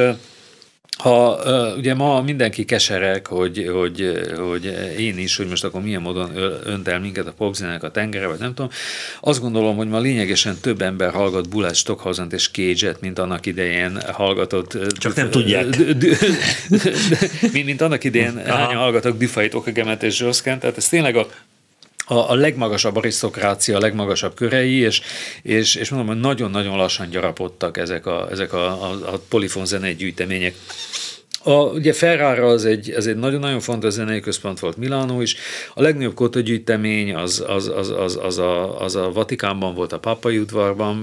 [0.96, 1.40] ha
[1.76, 4.64] ugye ma mindenki keserek, hogy, hogy, hogy
[4.98, 6.30] én is, hogy most akkor milyen módon
[6.64, 8.70] önt el minket a popzenek a tengere, vagy nem tudom,
[9.20, 13.98] azt gondolom, hogy ma lényegesen több ember hallgat Bulát Stockhausen és cage mint annak idején
[14.12, 14.78] hallgatott.
[14.98, 15.66] Csak nem tudják.
[17.52, 21.26] mint, annak idején hányan hallgatok Dufait, Okagemet és Zsoszkent, tehát ez tényleg a
[22.06, 25.00] a, a legmagasabb arisztokrácia, a legmagasabb körei, és,
[25.42, 29.94] és, és mondom, hogy nagyon-nagyon lassan gyarapodtak ezek a, ezek a, a, a polifon zenei
[29.94, 30.54] gyűjtemények.
[31.46, 35.36] A, ugye Ferrara az egy, az egy nagyon-nagyon fontos zenei központ volt Milánó is.
[35.74, 40.38] A legnagyobb kotagyűjtemény az, az, az, az, az, a, az a Vatikánban volt a Papai
[40.38, 40.96] udvarban,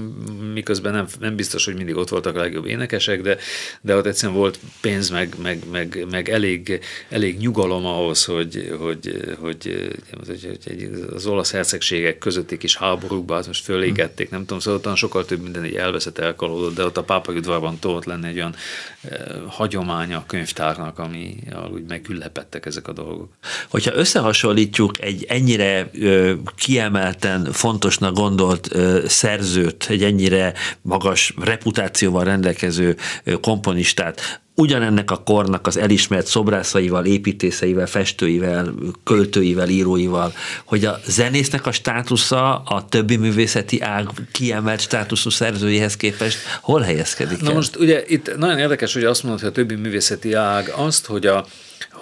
[0.54, 3.36] miközben nem, nem biztos, hogy mindig ott voltak a legjobb énekesek, de,
[3.80, 9.36] de ott egyszerűen volt pénz, meg, meg, meg, meg elég, elég nyugalom ahhoz, hogy, hogy,
[9.40, 9.90] hogy,
[10.26, 14.96] hogy, hogy az olasz hercegségek közötti kis háborúkban hát most fölégették, nem tudom, szóval ott
[14.96, 18.54] sokkal több minden így elveszett, elkalódott, de ott a Pápai udvarban tudott lenni egy olyan
[19.02, 21.36] eh, hagyománya könyvtárnak, ami
[21.72, 23.32] úgy megülepettek ezek a dolgok.
[23.68, 32.96] Hogyha összehasonlítjuk egy ennyire ö, kiemelten fontosnak gondolt ö, szerzőt, egy ennyire magas reputációval rendelkező
[33.24, 38.74] ö, komponistát, ugyanennek a kornak az elismert szobrászaival, építészeivel, festőivel,
[39.04, 40.32] költőivel, íróival,
[40.64, 47.40] hogy a zenésznek a státusza a többi művészeti ág kiemelt státuszú szerzőjéhez képest hol helyezkedik
[47.40, 47.54] Na el?
[47.54, 51.26] most ugye itt nagyon érdekes, hogy azt mondod, hogy a többi művészeti ág azt, hogy
[51.26, 51.46] a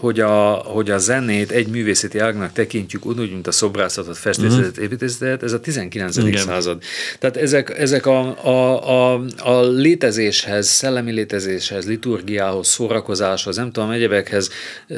[0.02, 4.84] hogy a, hogy a zenét egy művészeti ágnak tekintjük úgy, mint a szobrászatot, festészetet, uh-huh.
[4.84, 6.16] építészetet, ez a 19.
[6.16, 6.42] Igen.
[6.42, 6.82] század.
[7.18, 14.50] Tehát ezek, ezek a, a, a, a létezéshez, szellemi létezéshez, liturgiához, szórakozáshoz, nem tudom, egyebekhez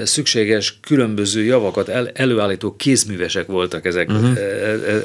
[0.04, 4.38] szükséges különböző javakat el, előállító kézművesek voltak ezek, uh-huh.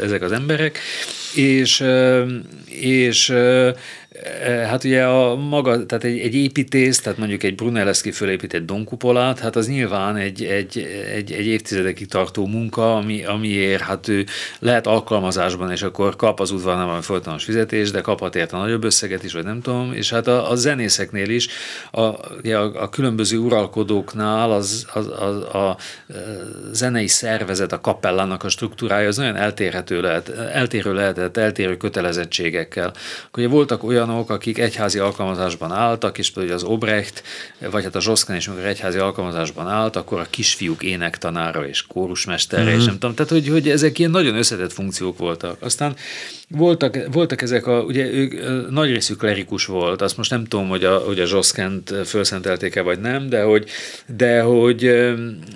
[0.04, 0.80] ezek az emberek,
[1.36, 1.84] és,
[2.66, 3.34] és
[4.44, 9.56] Hát ugye a maga, tehát egy, egy építész, tehát mondjuk egy Brunelleschi fölépített donkupolát, hát
[9.56, 14.26] az nyilván egy, egy, egy, egy évtizedekig tartó munka, ami, amiért hát ő
[14.60, 19.24] lehet alkalmazásban, és akkor kap az udvarnál valami folytonos fizetés, de kaphat érte nagyobb összeget
[19.24, 21.48] is, vagy nem tudom, és hát a, a zenészeknél is,
[21.92, 25.78] a, a, a különböző uralkodóknál az, az, az, a, a
[26.72, 32.94] zenei szervezet, a kapellának a struktúrája az nagyon eltérhető lehet, eltérő lehetett, eltérő kötelezettségekkel.
[33.28, 37.24] Akkor ugye voltak olyan olyanok, akik egyházi alkalmazásban álltak, és például az Obrecht,
[37.72, 42.64] vagy hát a Zsoszkán is, amikor egyházi alkalmazásban állt, akkor a kisfiúk énektanára és kórusmesterre,
[42.64, 42.80] mm-hmm.
[42.80, 45.62] és nem tudom, tehát hogy, hogy ezek ilyen nagyon összetett funkciók voltak.
[45.62, 45.96] Aztán
[46.58, 48.34] voltak, voltak ezek a, ugye ők,
[48.70, 53.00] nagy részük klerikus volt, azt most nem tudom, hogy a, hogy a Zsoszkent felszentelték-e vagy
[53.00, 53.70] nem, de hogy,
[54.18, 55.14] de hogy,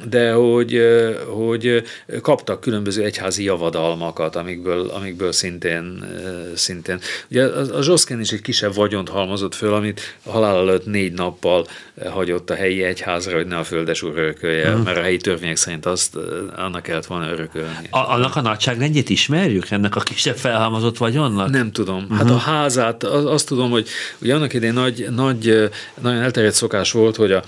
[0.09, 0.81] de hogy,
[1.27, 1.83] hogy
[2.21, 6.05] kaptak különböző egyházi javadalmakat, amikből, amikből szintén,
[6.55, 6.99] szintén.
[7.29, 11.67] Ugye a, a Zsoszken is egy kisebb vagyont halmozott föl, amit halál előtt négy nappal
[12.09, 14.81] hagyott a helyi egyházra, hogy ne a földes úr örökölje, hmm.
[14.81, 16.17] mert a helyi törvények szerint azt
[16.55, 17.87] annak kellett volna örökölni.
[17.89, 21.49] A, annak a nagyságrendjét ismerjük, ennek a kisebb felhalmozott vagyonnak?
[21.49, 22.03] Nem tudom.
[22.03, 22.17] Uh-huh.
[22.17, 23.87] Hát a házát, az, azt tudom, hogy
[24.19, 25.69] ugye annak idején nagy, nagy,
[26.01, 27.43] nagyon elterjedt szokás volt, hogy a,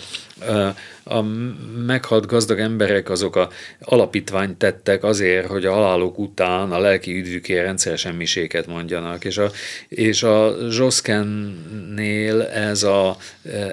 [1.04, 1.22] a
[1.86, 7.64] meghalt gazdag emberek azok a alapítványt tettek azért, hogy a halálok után a lelki üdvükért
[7.64, 9.26] rendszeresen miséket mondjanak.
[9.26, 9.52] És a,
[9.88, 13.18] és a Zsoszkennél ez a,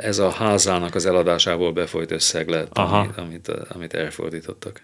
[0.03, 2.99] ez a házának az eladásából befolyt összeg lett, Aha.
[2.99, 4.81] amit, amit, amit elfordítottak.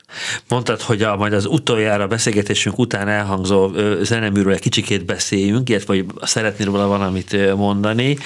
[0.49, 3.70] Mondtad, hogy a, majd az utoljára beszélgetésünk után elhangzó
[4.03, 8.16] zeneműről egy kicsikét beszéljünk, illetve hogy szeretnél róla valamit mondani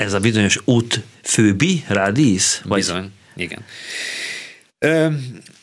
[0.00, 2.62] ez a bizonyos út főbi, rádísz?
[2.64, 2.78] Vagy?
[2.78, 3.64] Bizony, igen.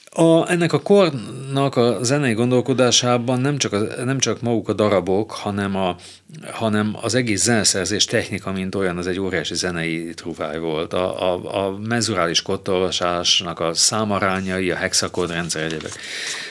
[0.10, 5.32] A, ennek a kornak a zenei gondolkodásában nem csak, a, nem csak maguk a darabok,
[5.32, 5.96] hanem, a,
[6.52, 10.94] hanem az egész zeneszerzés technika, mint olyan, az egy óriási zenei truváj volt.
[10.94, 15.92] A, a, a menzurális kottolvasásnak a számarányai, a hexakord rendszer egyebek.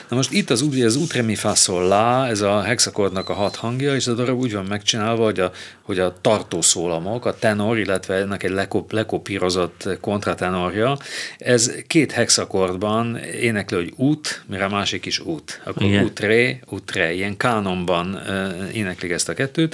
[0.09, 4.07] Na most itt az, az utremi faszol lá, ez a hexakordnak a hat hangja, és
[4.07, 5.51] a darab úgy van megcsinálva, hogy a,
[5.81, 10.97] hogy a tartószólamok, a tenor, illetve ennek egy lekop, lekopírozott kontratenorja,
[11.37, 15.61] ez két hexakordban éneklő, hogy út, mire a másik is út.
[15.63, 16.03] Akkor Igen.
[16.03, 18.19] utré, utré, ilyen kánonban
[18.73, 19.66] éneklik ezt a kettőt,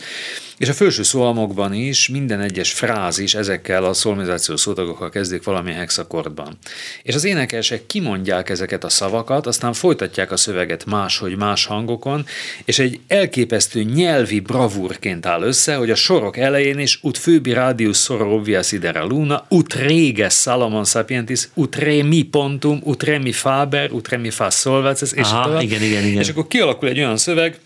[0.58, 6.58] és a felső szólamokban is minden egyes frázis ezekkel a szolmizációs szótagokkal kezdik valami hexakordban.
[7.04, 12.26] És az énekesek kimondják ezeket a szavakat, aztán folytatják a szöveget máshogy más hangokon,
[12.66, 17.98] és egy elképesztő nyelvi bravúrként áll össze, hogy a sorok elején is ut főbi radius
[17.98, 23.91] sorovia sidera luna, ut rege Salomon sapientis, ut re mi pontum, ut re mi faber,
[23.91, 26.22] ut re mi fa solvaces, és, Aha, igen, igen, igen.
[26.22, 27.60] és akkor kialakul egy olyan szöveg,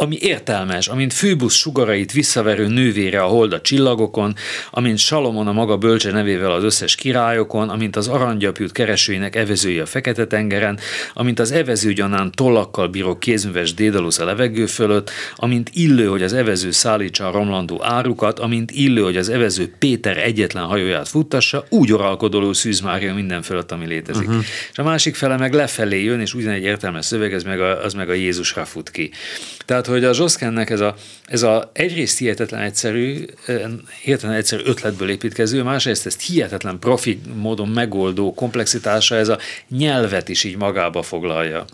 [0.00, 4.34] ami értelmes, amint főbusz sugarait visszaverő nővére a hold a csillagokon,
[4.70, 9.86] amint Salomon a maga bölcse nevével az összes királyokon, amint az aranygyapjút keresőinek evezője a
[9.86, 10.78] Fekete-tengeren,
[11.14, 16.70] amint az evezőgyanán tollakkal bíró kézműves Dédalusz a levegő fölött, amint illő, hogy az evező
[16.70, 22.52] szállítsa a romlandó árukat, amint illő, hogy az evező Péter egyetlen hajóját futtassa, úgy oralkodoló
[22.52, 24.28] Szűz Mária minden fölött, ami létezik.
[24.28, 24.44] Uh-huh.
[24.72, 27.94] És a másik fele meg lefelé jön, és ugyanegy értelmes szöveg, ez meg a, az
[27.94, 29.10] meg a Jézusra fut ki.
[29.64, 33.24] Tehát hogy a Zsoszkennek ez a, ez a egyrészt hihetetlen egyszerű,
[34.02, 40.44] hihetetlen egyszerű ötletből építkező, másrészt ezt hihetetlen profi módon megoldó komplexitása, ez a nyelvet is
[40.44, 41.64] így magába foglalja.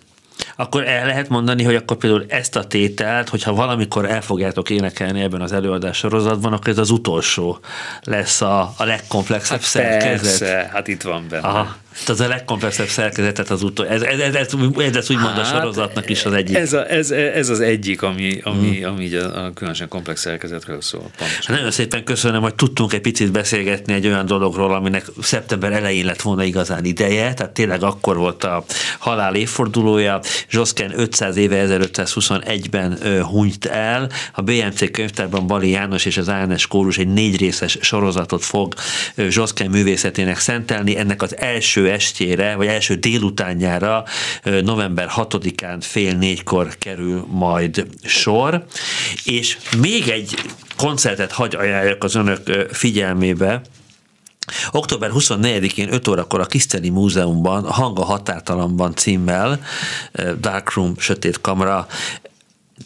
[0.57, 5.21] Akkor el lehet mondani, hogy akkor például ezt a tételt, hogyha valamikor el fogjátok énekelni
[5.21, 7.59] ebben az előadás sorozatban, akkor ez az utolsó
[8.03, 10.21] lesz a, a legkomplexebb hát szerkezet.
[10.21, 11.49] Persze, hát itt van benne.
[11.49, 11.77] Aha.
[12.09, 13.83] Ez a legkomplexebb szerkezetet az utó.
[13.83, 16.57] Ez, ez, ez, ez, ez úgymond hát, a sorozatnak is az egyik.
[16.57, 18.93] Ez, a, ez, ez az egyik, ami, ami, hmm.
[18.93, 21.11] ami a, a különösen komplex szerkezetről szól.
[21.19, 26.05] Hát nagyon szépen köszönöm, hogy tudtunk egy picit beszélgetni egy olyan dologról, aminek szeptember elején
[26.05, 28.65] lett volna igazán ideje, tehát tényleg akkor volt a
[28.99, 30.21] halál évfordulója.
[30.51, 34.11] Zsoszken 500 éve 1521-ben hunyt el.
[34.33, 38.75] A BMC könyvtárban Bali János és az ANS kórus egy négy részes sorozatot fog
[39.29, 40.97] Zsoszken művészetének szentelni.
[40.97, 44.05] Ennek az első estjére, vagy első délutánjára
[44.63, 48.65] november 6-án fél négykor kerül majd sor,
[49.25, 50.35] és még egy
[50.77, 53.63] koncertet hagy ajánljak az önök figyelmébe,
[54.71, 59.61] Október 24-én 5 órakor a Kiszteli Múzeumban, a Hanga Határtalanban címmel,
[60.41, 61.87] Darkroom, Sötét Kamra,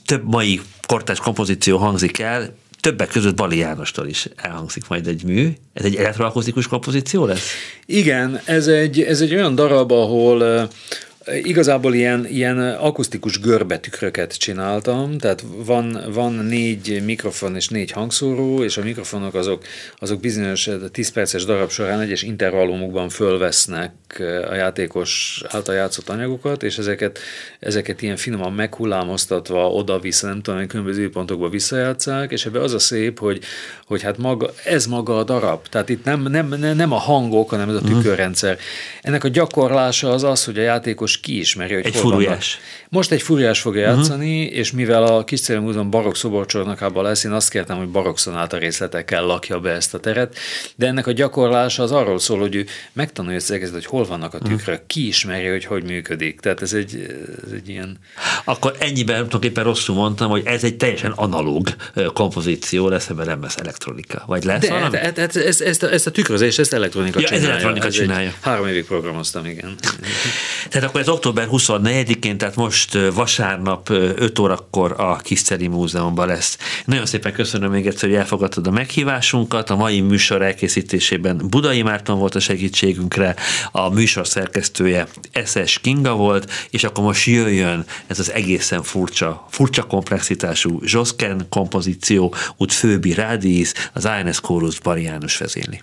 [0.06, 5.52] több mai kortás kompozíció hangzik el, többek között Bali Jánostól is elhangzik majd egy mű.
[5.72, 7.50] Ez egy elektroakusztikus kompozíció lesz?
[7.86, 10.68] Igen, ez egy, ez egy olyan darab, ahol
[11.43, 18.76] Igazából ilyen, ilyen akusztikus görbetükröket csináltam, tehát van, van négy mikrofon és négy hangszóró, és
[18.76, 19.64] a mikrofonok azok,
[19.99, 23.93] azok bizonyos 10 perces darab során egyes intervallumokban fölvesznek
[24.51, 27.18] a játékos által játszott anyagokat, és ezeket,
[27.61, 33.18] ezeket ilyen finoman meghullámoztatva oda-vissza, nem tudom, különböző pontokba visszajátszák, és ebbe az a szép,
[33.18, 33.43] hogy,
[33.87, 35.68] hogy hát maga, ez maga a darab.
[35.68, 37.95] Tehát itt nem, nem, nem a hangok, hanem ez a mhm.
[37.95, 38.59] tükörrendszer.
[39.03, 42.58] Ennek a gyakorlása az az, hogy a játékos és ki ismeri, hogy Egy furiás.
[42.88, 44.58] Most egy furiás fogja játszani, uh-huh.
[44.58, 49.24] és mivel a Kis Cél Múzeum barokk szoborcsarnokában lesz, én azt kértem, hogy barokkszonáta részletekkel
[49.24, 50.36] lakja be ezt a teret,
[50.76, 54.04] de ennek a gyakorlása az arról szól, hogy ő megtanulja ezt az egészet, hogy hol
[54.04, 56.40] vannak a tükrök, ki ismeri, hogy hogy működik.
[56.40, 57.06] Tehát ez egy,
[57.46, 57.98] ez egy ilyen...
[58.44, 61.68] Akkor ennyiben tulajdonképpen rosszul mondtam, hogy ez egy teljesen analóg
[62.12, 64.22] kompozíció lesz, ebben nem lesz elektronika.
[64.26, 64.96] Vagy lesz De valami?
[64.96, 67.50] hát, hát, ezt, ezt, a, ezt a tükrözést, ezt elektronika Ja, ez csinálja.
[67.54, 68.32] elektronika egy- csinálja.
[68.40, 69.74] Három évig programoztam, igen.
[70.68, 76.59] Tehát akkor ez október 24-én, tehát most vasárnap ö, 5 órakor a Kiszteli Múzeumban lesz.
[76.84, 79.70] Nagyon szépen köszönöm még egyszer, hogy elfogadtad a meghívásunkat.
[79.70, 83.34] A mai műsor elkészítésében Budai Márton volt a segítségünkre,
[83.72, 85.06] a műsor szerkesztője
[85.44, 92.34] SS Kinga volt, és akkor most jöjjön ez az egészen furcsa, furcsa komplexitású Zsoszken kompozíció,
[92.56, 95.80] út Főbi Rádiis, az ANS Chorus Bari János vezényli.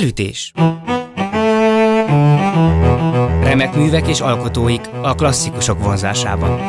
[0.00, 0.52] Felütés
[3.42, 6.60] Remek művek és alkotóik a klasszikusok vonzásában.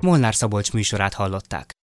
[0.00, 1.76] Molnár Szabolcs műsorát hallották.